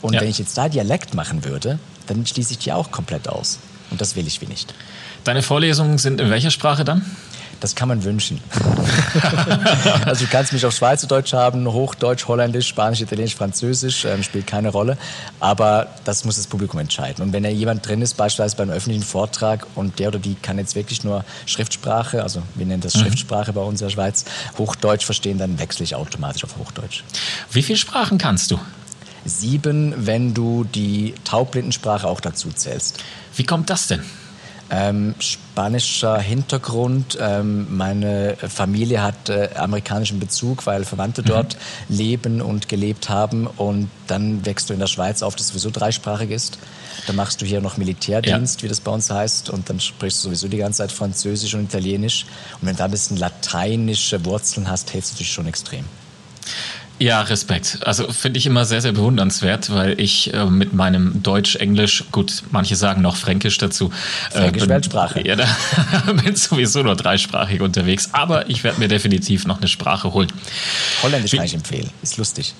[0.03, 0.23] Und Ja.
[0.23, 3.59] wenn ich jetzt da Dialekt machen würde, dann schließe ich die auch komplett aus.
[3.93, 4.75] Und das will ich wie nicht.
[5.25, 7.05] Deine Vorlesungen sind in welcher Sprache dann?
[7.61, 8.40] Das kann man wünschen.
[10.07, 14.70] also du kannst mich auf Schweizerdeutsch haben, Hochdeutsch, Holländisch, Spanisch, Italienisch, Französisch, ähm, spielt keine
[14.70, 14.96] Rolle.
[15.40, 17.23] Aber das muss das Publikum entscheiden.
[17.23, 20.59] Und wenn da jemand drin ist, beispielsweise beim öffentlichen Vortrag und der oder die kann
[20.59, 24.25] jetzt wirklich nur Schriftsprache, also wir nennen das Schriftsprache bei uns in der Schweiz,
[24.57, 27.05] Hochdeutsch verstehen, dann wechsle ich automatisch auf Hochdeutsch.
[27.53, 28.59] Wie viele Sprachen kannst du?
[29.27, 33.01] Sieben, wenn du die Taublindensprache auch dazu zählst.
[33.37, 34.03] Wie kommt das denn?
[34.72, 37.18] Ähm, spanischer Hintergrund.
[37.20, 41.56] Ähm, meine Familie hat äh, amerikanischen Bezug, weil Verwandte dort
[41.88, 43.48] leben und gelebt haben.
[43.48, 46.59] Und dann wächst du in der Schweiz auf, das sowieso dreisprachig ist.
[47.06, 49.50] Dann machst du hier noch Militärdienst, wie das bei uns heißt.
[49.50, 52.26] Und dann sprichst du sowieso die ganze Zeit Französisch und Italienisch.
[52.61, 55.85] Und wenn du da ein bisschen lateinische Wurzeln hast, hilft es natürlich schon extrem.
[57.03, 57.79] Ja, Respekt.
[57.87, 62.43] Also finde ich immer sehr, sehr bewundernswert, weil ich äh, mit meinem Deutsch, Englisch, gut,
[62.51, 63.91] manche sagen noch Fränkisch dazu.
[64.33, 65.27] äh, Fränkisch bin- Weltsprache.
[65.27, 65.47] Ja, da
[66.25, 68.11] bin sowieso nur dreisprachig unterwegs.
[68.13, 70.31] Aber ich werde mir definitiv noch eine Sprache holen.
[71.03, 71.89] Holländisch Wie- kann ich empfehlen.
[72.03, 72.53] Ist lustig.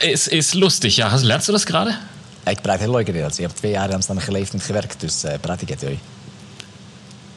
[0.00, 1.10] Es ist lustig, ja.
[1.10, 1.92] Hast- Lernst du das gerade?
[2.48, 3.38] Ik praat heel leuk Nederlands.
[3.38, 5.96] Ik heb twee jaar in Amsterdam geleefd en gewerkt, dus uh, praat ik het hoor.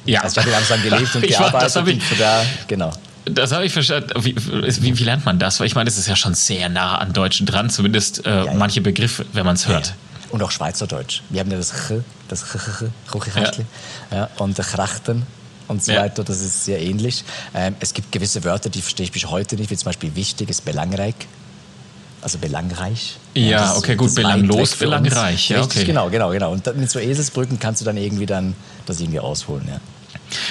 [0.03, 0.21] Ja.
[0.21, 1.75] Also ich habe in Amsterdam gelebt und Ich war- das gearbeitet.
[1.75, 2.91] hab ich- und da, genau.
[3.33, 4.11] Das habe ich verstanden.
[4.23, 5.59] Wie, wie, wie lernt man das?
[5.59, 8.53] Weil ich meine, das ist ja schon sehr nah an Deutschen dran, zumindest äh, ja.
[8.53, 9.93] manche Begriffe, wenn man es hört.
[10.29, 11.21] Und auch Schweizerdeutsch.
[11.29, 11.93] Wir haben ja das Ch,
[12.27, 13.59] das Ch, Ch, Ch, Ch,
[14.11, 14.29] ja.
[14.37, 15.25] und der Krachten
[15.67, 16.01] und so Ja.
[16.01, 16.23] weiter.
[16.23, 17.23] Das ist sehr ähnlich.
[17.55, 20.49] Ähm, es gibt gewisse Wörter, die verstehe ich bis heute nicht, wie zum Beispiel wichtig
[20.49, 21.15] ist belangreich.
[22.21, 23.17] Also belangreich.
[23.33, 25.85] Ja, das okay, gut, belanglos, belangreich, ja, Richtig, okay.
[25.85, 26.51] genau, genau, genau.
[26.51, 29.79] Und mit so Eselsbrücken kannst du dann irgendwie dann das irgendwie ausholen, ja.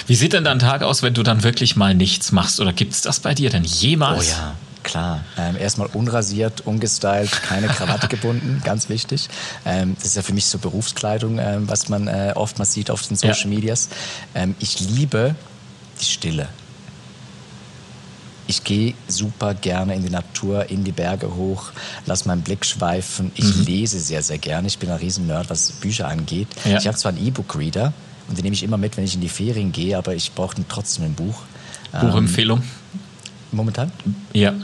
[0.06, 2.60] Wie sieht denn dein Tag aus, wenn du dann wirklich mal nichts machst?
[2.60, 4.30] Oder gibt es das bei dir denn Oh jemals?
[4.30, 5.24] ja, klar.
[5.36, 9.28] Ähm, erstmal unrasiert, ungestylt, keine Krawatte gebunden, ganz wichtig.
[9.66, 13.06] Ähm, das ist ja für mich so Berufskleidung, ähm, was man äh, oftmals sieht auf
[13.06, 13.46] den Social Ja.
[13.56, 13.88] Medias.
[14.34, 15.34] Ähm, ich liebe
[16.00, 16.48] die Stille.
[18.50, 21.64] Ich gehe super gerne in die Natur, in die Berge hoch,
[22.06, 23.30] lass meinen Blick schweifen.
[23.34, 23.64] Ich Mhm.
[23.66, 24.68] lese sehr, sehr gerne.
[24.68, 26.48] Ich bin ein Riesen-Nerd, was Bücher angeht.
[26.64, 26.78] Ja.
[26.78, 27.92] Ich habe zwar einen E-Book-Reader
[28.28, 30.56] und den nehme ich immer mit, wenn ich in die Ferien gehe, aber ich brauche
[30.68, 31.42] trotzdem ein Buch.
[31.94, 32.62] Ähm, Buchempfehlung?
[33.52, 33.90] momentan?
[34.32, 34.54] Ja.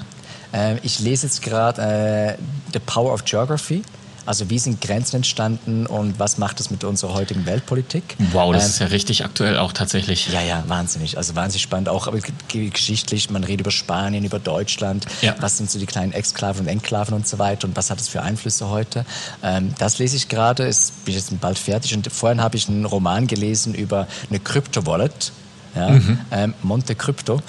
[0.52, 3.82] Ähm, ich lese jetzt gerade äh, The Power of Geography.
[4.26, 8.16] Also wie sind Grenzen entstanden und was macht das mit unserer heutigen Weltpolitik?
[8.32, 10.28] Wow, das Ähm, ist ja richtig aktuell auch tatsächlich.
[10.32, 11.16] ja, ja, wahnsinnig.
[11.18, 11.88] Also wahnsinnig spannend.
[11.88, 12.08] Auch
[12.48, 15.06] geschichtlich, man redet über Spanien, über Deutschland.
[15.22, 15.34] Ja.
[15.40, 18.08] Was sind so die kleinen Exklaven und Enklaven und so weiter und was hat es
[18.08, 19.04] für Einflüsse heute?
[19.42, 21.94] Ähm, das lese ich gerade, ist, bin jetzt bald fertig.
[21.94, 25.32] Und vorhin habe ich einen Roman gelesen über eine Crypto-Wallet.
[25.74, 26.18] Ja, Mhm.
[26.30, 27.40] ähm, Monte Crypto.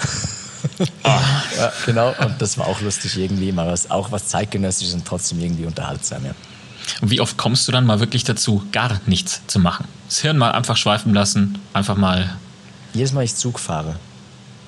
[1.04, 1.20] Ah.
[1.56, 2.12] ja, genau.
[2.20, 6.24] Und das war auch lustig irgendwie, mal was, auch was zeitgenössisches und trotzdem irgendwie unterhaltsam.
[6.24, 6.32] Ja.
[7.00, 9.86] Und wie oft kommst du dann mal wirklich dazu, gar nichts zu machen?
[10.08, 12.36] Das Hirn mal einfach schweifen lassen, einfach mal.
[12.94, 13.96] Jedes Mal, ich Zug fahre.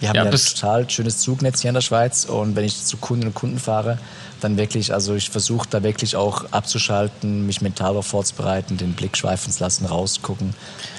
[0.00, 2.84] Wir haben Ja, ja, ein total schönes Zugnetz hier in der Schweiz und wenn ich
[2.84, 3.98] zu Kunden und Kunden fahre,
[4.40, 9.16] dann wirklich, also ich versuche da wirklich auch abzuschalten, mich mental darauf vorzubereiten, den Blick
[9.16, 10.54] schweifen zu lassen, rausgucken.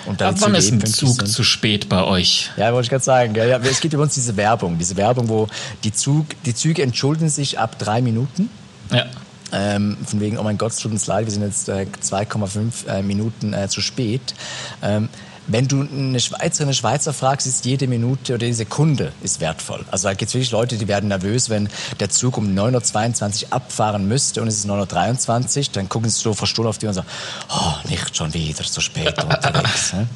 [0.06, 1.28] Und dann Ab wann ist ein Zug sind.
[1.28, 2.50] zu spät bei euch?
[2.58, 3.36] Ja, wollte ich gerade sagen.
[3.36, 5.48] Ja, es gibt über uns diese Werbung, diese Werbung, wo
[5.86, 8.50] die, Zug, die Züge entschuldigen sich ab drei Minuten.
[8.92, 9.06] Ja.
[9.52, 12.88] Ähm, von wegen, oh mein Gott, es tut uns leid, wir sind jetzt äh, 2,5
[12.88, 14.34] äh, Minuten äh, zu spät.
[14.82, 15.10] Ähm,
[15.52, 19.84] wenn du eine Schweizerin, eine Schweizer fragst, ist jede Minute oder jede Sekunde ist wertvoll.
[19.90, 21.70] Also da gibt es wirklich Leute, die werden nervös, wenn
[22.00, 26.20] der Zug um 9.22 Uhr abfahren müsste und es ist 9.23 Uhr, dann gucken sie
[26.20, 27.08] so verstohlen auf die und sagen,
[27.50, 29.94] oh, nicht schon wieder so spät unterwegs.
[29.94, 30.08] ne?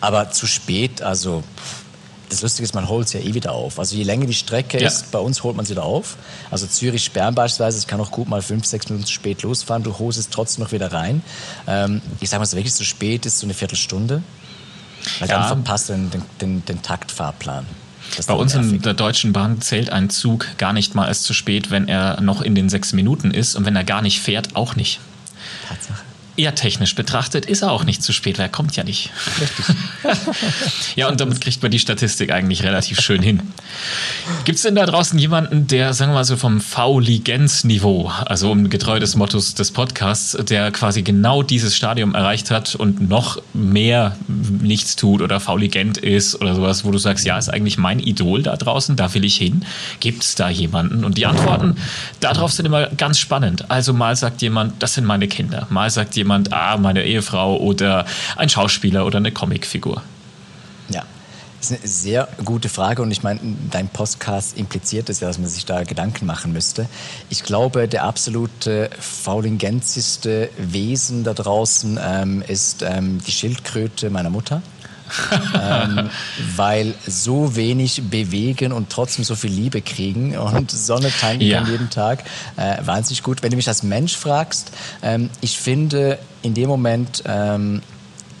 [0.00, 1.42] Aber zu spät, also
[2.28, 3.78] das Lustige ist, man holt es ja eh wieder auf.
[3.78, 4.86] Also je länger die Strecke ja.
[4.86, 6.16] ist, bei uns holt man es wieder auf.
[6.50, 9.98] Also Zürich-Sperren beispielsweise, es kann auch gut mal fünf, sechs Minuten zu spät losfahren, du
[9.98, 11.22] holst es trotzdem noch wieder rein.
[11.66, 14.22] Ähm, ich sage mal, so wirklich zu spät ist so eine Viertelstunde.
[15.20, 15.38] Weil ja.
[15.38, 17.66] dann verpasst du den, den, den, den Taktfahrplan.
[18.26, 21.70] Bei uns in der Deutschen Bahn zählt ein Zug gar nicht mal als zu spät,
[21.70, 24.76] wenn er noch in den sechs Minuten ist und wenn er gar nicht fährt, auch
[24.76, 25.00] nicht.
[25.68, 26.05] Tatsache
[26.36, 29.10] eher technisch betrachtet ist er auch nicht zu spät, weil er kommt ja nicht.
[30.94, 33.42] Ja, und damit kriegt man die Statistik eigentlich relativ schön hin.
[34.44, 38.70] Gibt es denn da draußen jemanden, der, sagen wir mal so vom Fauligenz-Niveau, also um
[38.70, 44.16] getreu des Mottos des Podcasts, der quasi genau dieses Stadium erreicht hat und noch mehr
[44.28, 48.42] nichts tut oder fauligent ist oder sowas, wo du sagst, ja, ist eigentlich mein Idol
[48.42, 49.64] da draußen, da will ich hin.
[50.00, 51.04] Gibt es da jemanden?
[51.04, 51.76] Und die Antworten
[52.20, 53.70] darauf sind immer ganz spannend.
[53.70, 55.66] Also mal sagt jemand, das sind meine Kinder.
[55.70, 58.04] Mal sagt jemand, jemand, ah, meine Ehefrau oder
[58.36, 60.02] ein Schauspieler oder eine Comicfigur?
[60.88, 61.04] Ja,
[61.60, 65.38] das ist eine sehr gute Frage und ich meine, dein Podcast impliziert es ja, dass
[65.38, 66.88] man sich da Gedanken machen müsste.
[67.30, 74.62] Ich glaube, der absolute faulingenzigste Wesen da draußen ähm, ist ähm, die Schildkröte meiner Mutter.
[75.60, 76.10] Ähm,
[76.56, 81.60] weil so wenig bewegen und trotzdem so viel Liebe kriegen und Sonne tanken ja.
[81.60, 82.24] kann jeden Tag.
[82.56, 83.42] Äh, wahnsinnig gut.
[83.42, 87.82] Wenn du mich als Mensch fragst, ähm, ich finde in dem Moment ähm,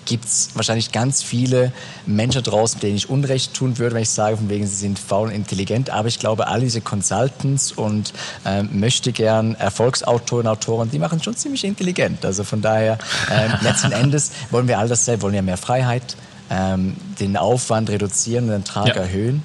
[0.06, 1.72] gibt es wahrscheinlich ganz viele
[2.06, 5.28] Menschen draußen, denen ich Unrecht tun würde, wenn ich sage, von wegen sie sind faul
[5.28, 5.90] und intelligent.
[5.90, 8.12] Aber ich glaube, all diese Consultants und
[8.46, 12.24] ähm, möchte gern Erfolgsautoren, Autoren, die machen schon ziemlich intelligent.
[12.24, 12.98] Also von daher,
[13.30, 16.16] ähm, letzten Endes wollen wir all das selber, wollen ja mehr Freiheit,
[16.50, 18.94] ähm, den Aufwand reduzieren und den Trag ja.
[18.94, 19.42] erhöhen.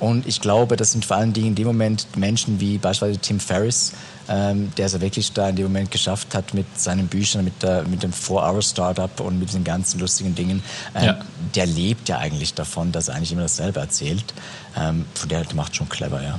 [0.00, 3.40] Und ich glaube, das sind vor allen Dingen in dem Moment Menschen wie beispielsweise Tim
[3.40, 3.92] Ferriss,
[4.28, 7.62] ähm, der es ja wirklich da in dem Moment geschafft hat mit seinen Büchern, mit,
[7.62, 10.62] der, mit dem Four-Hour-Startup und mit diesen ganzen lustigen Dingen.
[10.94, 11.18] Ähm, ja.
[11.54, 14.34] Der lebt ja eigentlich davon, dass er eigentlich immer dasselbe erzählt.
[14.76, 16.38] Ähm, von der macht schon clever, ja.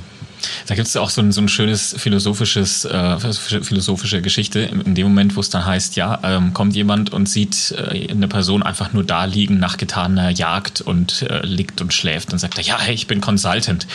[0.66, 5.08] Da gibt es auch so ein, so ein schönes philosophisches, äh, philosophische Geschichte in dem
[5.08, 8.92] Moment, wo es dann heißt, ja, ähm, kommt jemand und sieht äh, eine Person einfach
[8.92, 12.32] nur da liegen nach getaner Jagd und äh, liegt und schläft.
[12.32, 13.86] Dann sagt er, ja, hey, ich bin Consultant.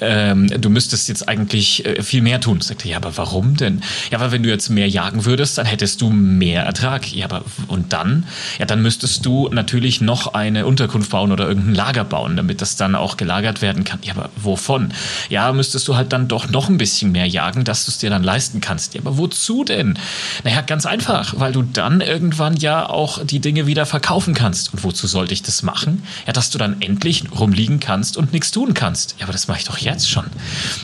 [0.00, 2.60] Ähm, du müsstest jetzt eigentlich äh, viel mehr tun.
[2.60, 3.82] Sagt er, ja, aber warum denn?
[4.10, 7.12] Ja, weil wenn du jetzt mehr jagen würdest, dann hättest du mehr Ertrag.
[7.12, 8.26] Ja, aber und dann?
[8.58, 12.76] Ja, dann müsstest du natürlich noch eine Unterkunft bauen oder irgendein Lager bauen, damit das
[12.76, 13.98] dann auch gelagert werden kann.
[14.02, 14.92] Ja, aber wovon?
[15.28, 17.98] Ja, müsstest müsstest du halt dann doch noch ein bisschen mehr jagen, dass du es
[17.98, 18.94] dir dann leisten kannst.
[18.94, 19.98] Ja, aber wozu denn?
[20.44, 24.72] Naja, ganz einfach, weil du dann irgendwann ja auch die Dinge wieder verkaufen kannst.
[24.72, 26.04] Und wozu sollte ich das machen?
[26.28, 29.16] Ja, dass du dann endlich rumliegen kannst und nichts tun kannst.
[29.18, 30.26] Ja, aber das mache ich doch jetzt schon.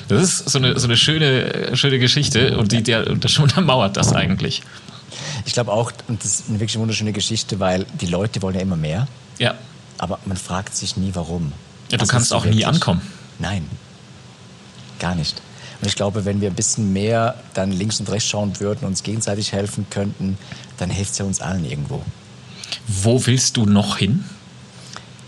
[0.09, 4.13] Das ist so eine, so eine schöne, schöne Geschichte und die, der, das untermauert das
[4.13, 4.63] eigentlich.
[5.47, 8.61] Ich glaube auch, und das ist eine wirklich wunderschöne Geschichte, weil die Leute wollen ja
[8.63, 9.07] immer mehr.
[9.39, 9.55] Ja.
[9.99, 11.53] Aber man fragt sich nie, warum.
[11.93, 13.03] Ja, du Was kannst auch nie ankommen.
[13.39, 13.65] Nein,
[15.01, 15.43] Gar nicht.
[15.81, 19.03] Und ich glaube, wenn wir ein bisschen mehr dann links und rechts schauen würden, uns
[19.03, 20.39] gegenseitig helfen könnten,
[20.77, 22.03] dann hilft es ja uns allen irgendwo.
[22.87, 24.25] Wo willst du noch hin?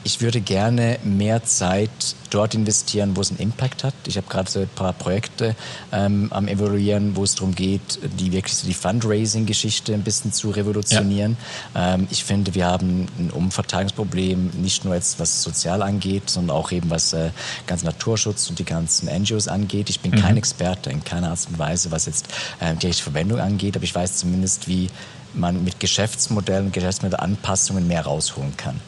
[0.05, 1.91] Ich würde gerne mehr Zeit
[2.31, 3.95] dort investieren, wo es einen Impact hat.
[4.07, 5.55] Ich habe gerade so ein paar Projekte
[5.93, 10.51] ähm, am Evaluieren, wo es darum geht, die wirklich so die Fundraising-Geschichte ein bisschen zu
[10.51, 11.37] revolutionieren.
[11.75, 11.95] Ja.
[11.95, 16.73] Ähm, ich finde, wir haben ein Umverteilungsproblem, nicht nur jetzt was sozial angeht, sondern auch
[16.73, 17.31] eben was äh,
[17.69, 19.89] ganz Naturschutz und die ganzen NGOs angeht.
[19.89, 20.17] Ich bin mhm.
[20.17, 22.27] kein Experte in keiner Art und Weise, was jetzt
[22.59, 24.89] äh, die richtige Verwendung angeht, aber ich weiß zumindest, wie
[25.35, 28.81] man mit Geschäftsmodellen und Geschäftsmodellanpassungen mehr rausholen kann.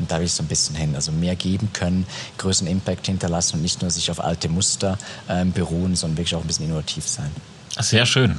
[0.00, 0.94] Und da will ich so ein bisschen hin.
[0.94, 2.06] Also mehr geben können,
[2.38, 4.98] größeren Impact hinterlassen und nicht nur sich auf alte Muster
[5.28, 7.30] ähm, beruhen, sondern wirklich auch ein bisschen innovativ sein.
[7.78, 8.36] Sehr schön.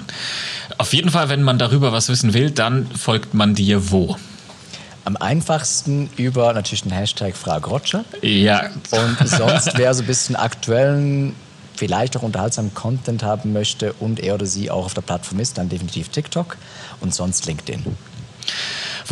[0.78, 4.18] Auf jeden Fall, wenn man darüber was wissen will, dann folgt man dir wo?
[5.06, 8.04] Am einfachsten über natürlich den Hashtag Frag Roger.
[8.22, 8.70] Ja.
[8.92, 11.36] Und sonst, wer so ein bisschen aktuellen,
[11.76, 15.58] vielleicht auch unterhaltsamen Content haben möchte und er oder sie auch auf der Plattform ist,
[15.58, 16.58] dann definitiv TikTok
[17.00, 17.84] und sonst LinkedIn.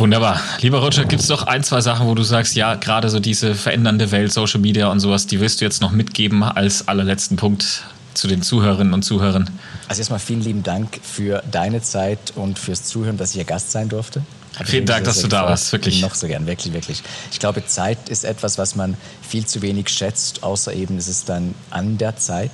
[0.00, 0.40] Wunderbar.
[0.62, 3.54] Lieber Roger, gibt es doch ein, zwei Sachen, wo du sagst, ja, gerade so diese
[3.54, 7.84] verändernde Welt, Social Media und sowas, die willst du jetzt noch mitgeben als allerletzten Punkt
[8.14, 9.50] zu den Zuhörerinnen und Zuhörern?
[9.88, 13.72] Also erstmal vielen lieben Dank für deine Zeit und fürs Zuhören, dass ich hier Gast
[13.72, 14.22] sein durfte.
[14.56, 16.00] Hat Vielen Dank, dass du da warst, wirklich.
[16.00, 17.02] Noch so gern, wirklich, wirklich.
[17.30, 21.28] Ich glaube, Zeit ist etwas, was man viel zu wenig schätzt, außer eben, es ist
[21.28, 22.50] dann an der Zeit.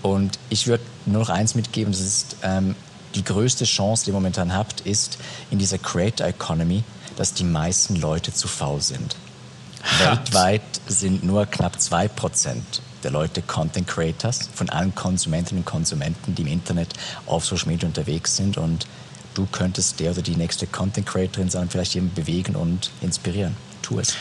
[0.00, 2.76] Und ich würde nur noch eins mitgeben, das ist, ähm,
[3.14, 5.18] die größte Chance, die ihr momentan habt, ist
[5.50, 6.82] in dieser Creator Economy,
[7.16, 9.16] dass die meisten Leute zu faul sind.
[9.98, 12.08] Weltweit sind nur knapp 2%
[13.02, 16.94] der Leute Content Creators von allen Konsumentinnen und Konsumenten, die im Internet
[17.26, 18.56] auf Social Media unterwegs sind.
[18.56, 18.86] Und
[19.34, 23.56] du könntest der oder die nächste Content Creatorin sein, vielleicht jemanden bewegen und inspirieren.
[23.82, 24.16] Tu es.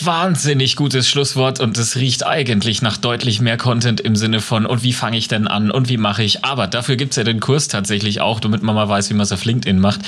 [0.00, 4.82] Wahnsinnig gutes Schlusswort und es riecht eigentlich nach deutlich mehr Content im Sinne von, und
[4.82, 6.44] wie fange ich denn an und wie mache ich?
[6.44, 9.24] Aber dafür gibt es ja den Kurs tatsächlich auch, damit man mal weiß, wie man
[9.24, 10.00] es auf LinkedIn macht.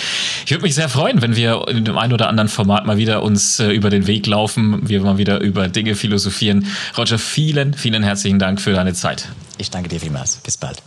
[0.44, 3.22] Ich würde mich sehr freuen, wenn wir in dem einen oder anderen Format mal wieder
[3.22, 6.66] uns äh, über den Weg laufen, wir mal wieder über Dinge philosophieren.
[6.96, 9.28] Roger, vielen, vielen herzlichen Dank für deine Zeit.
[9.58, 10.36] Ich danke dir vielmals.
[10.36, 10.82] Bis bald.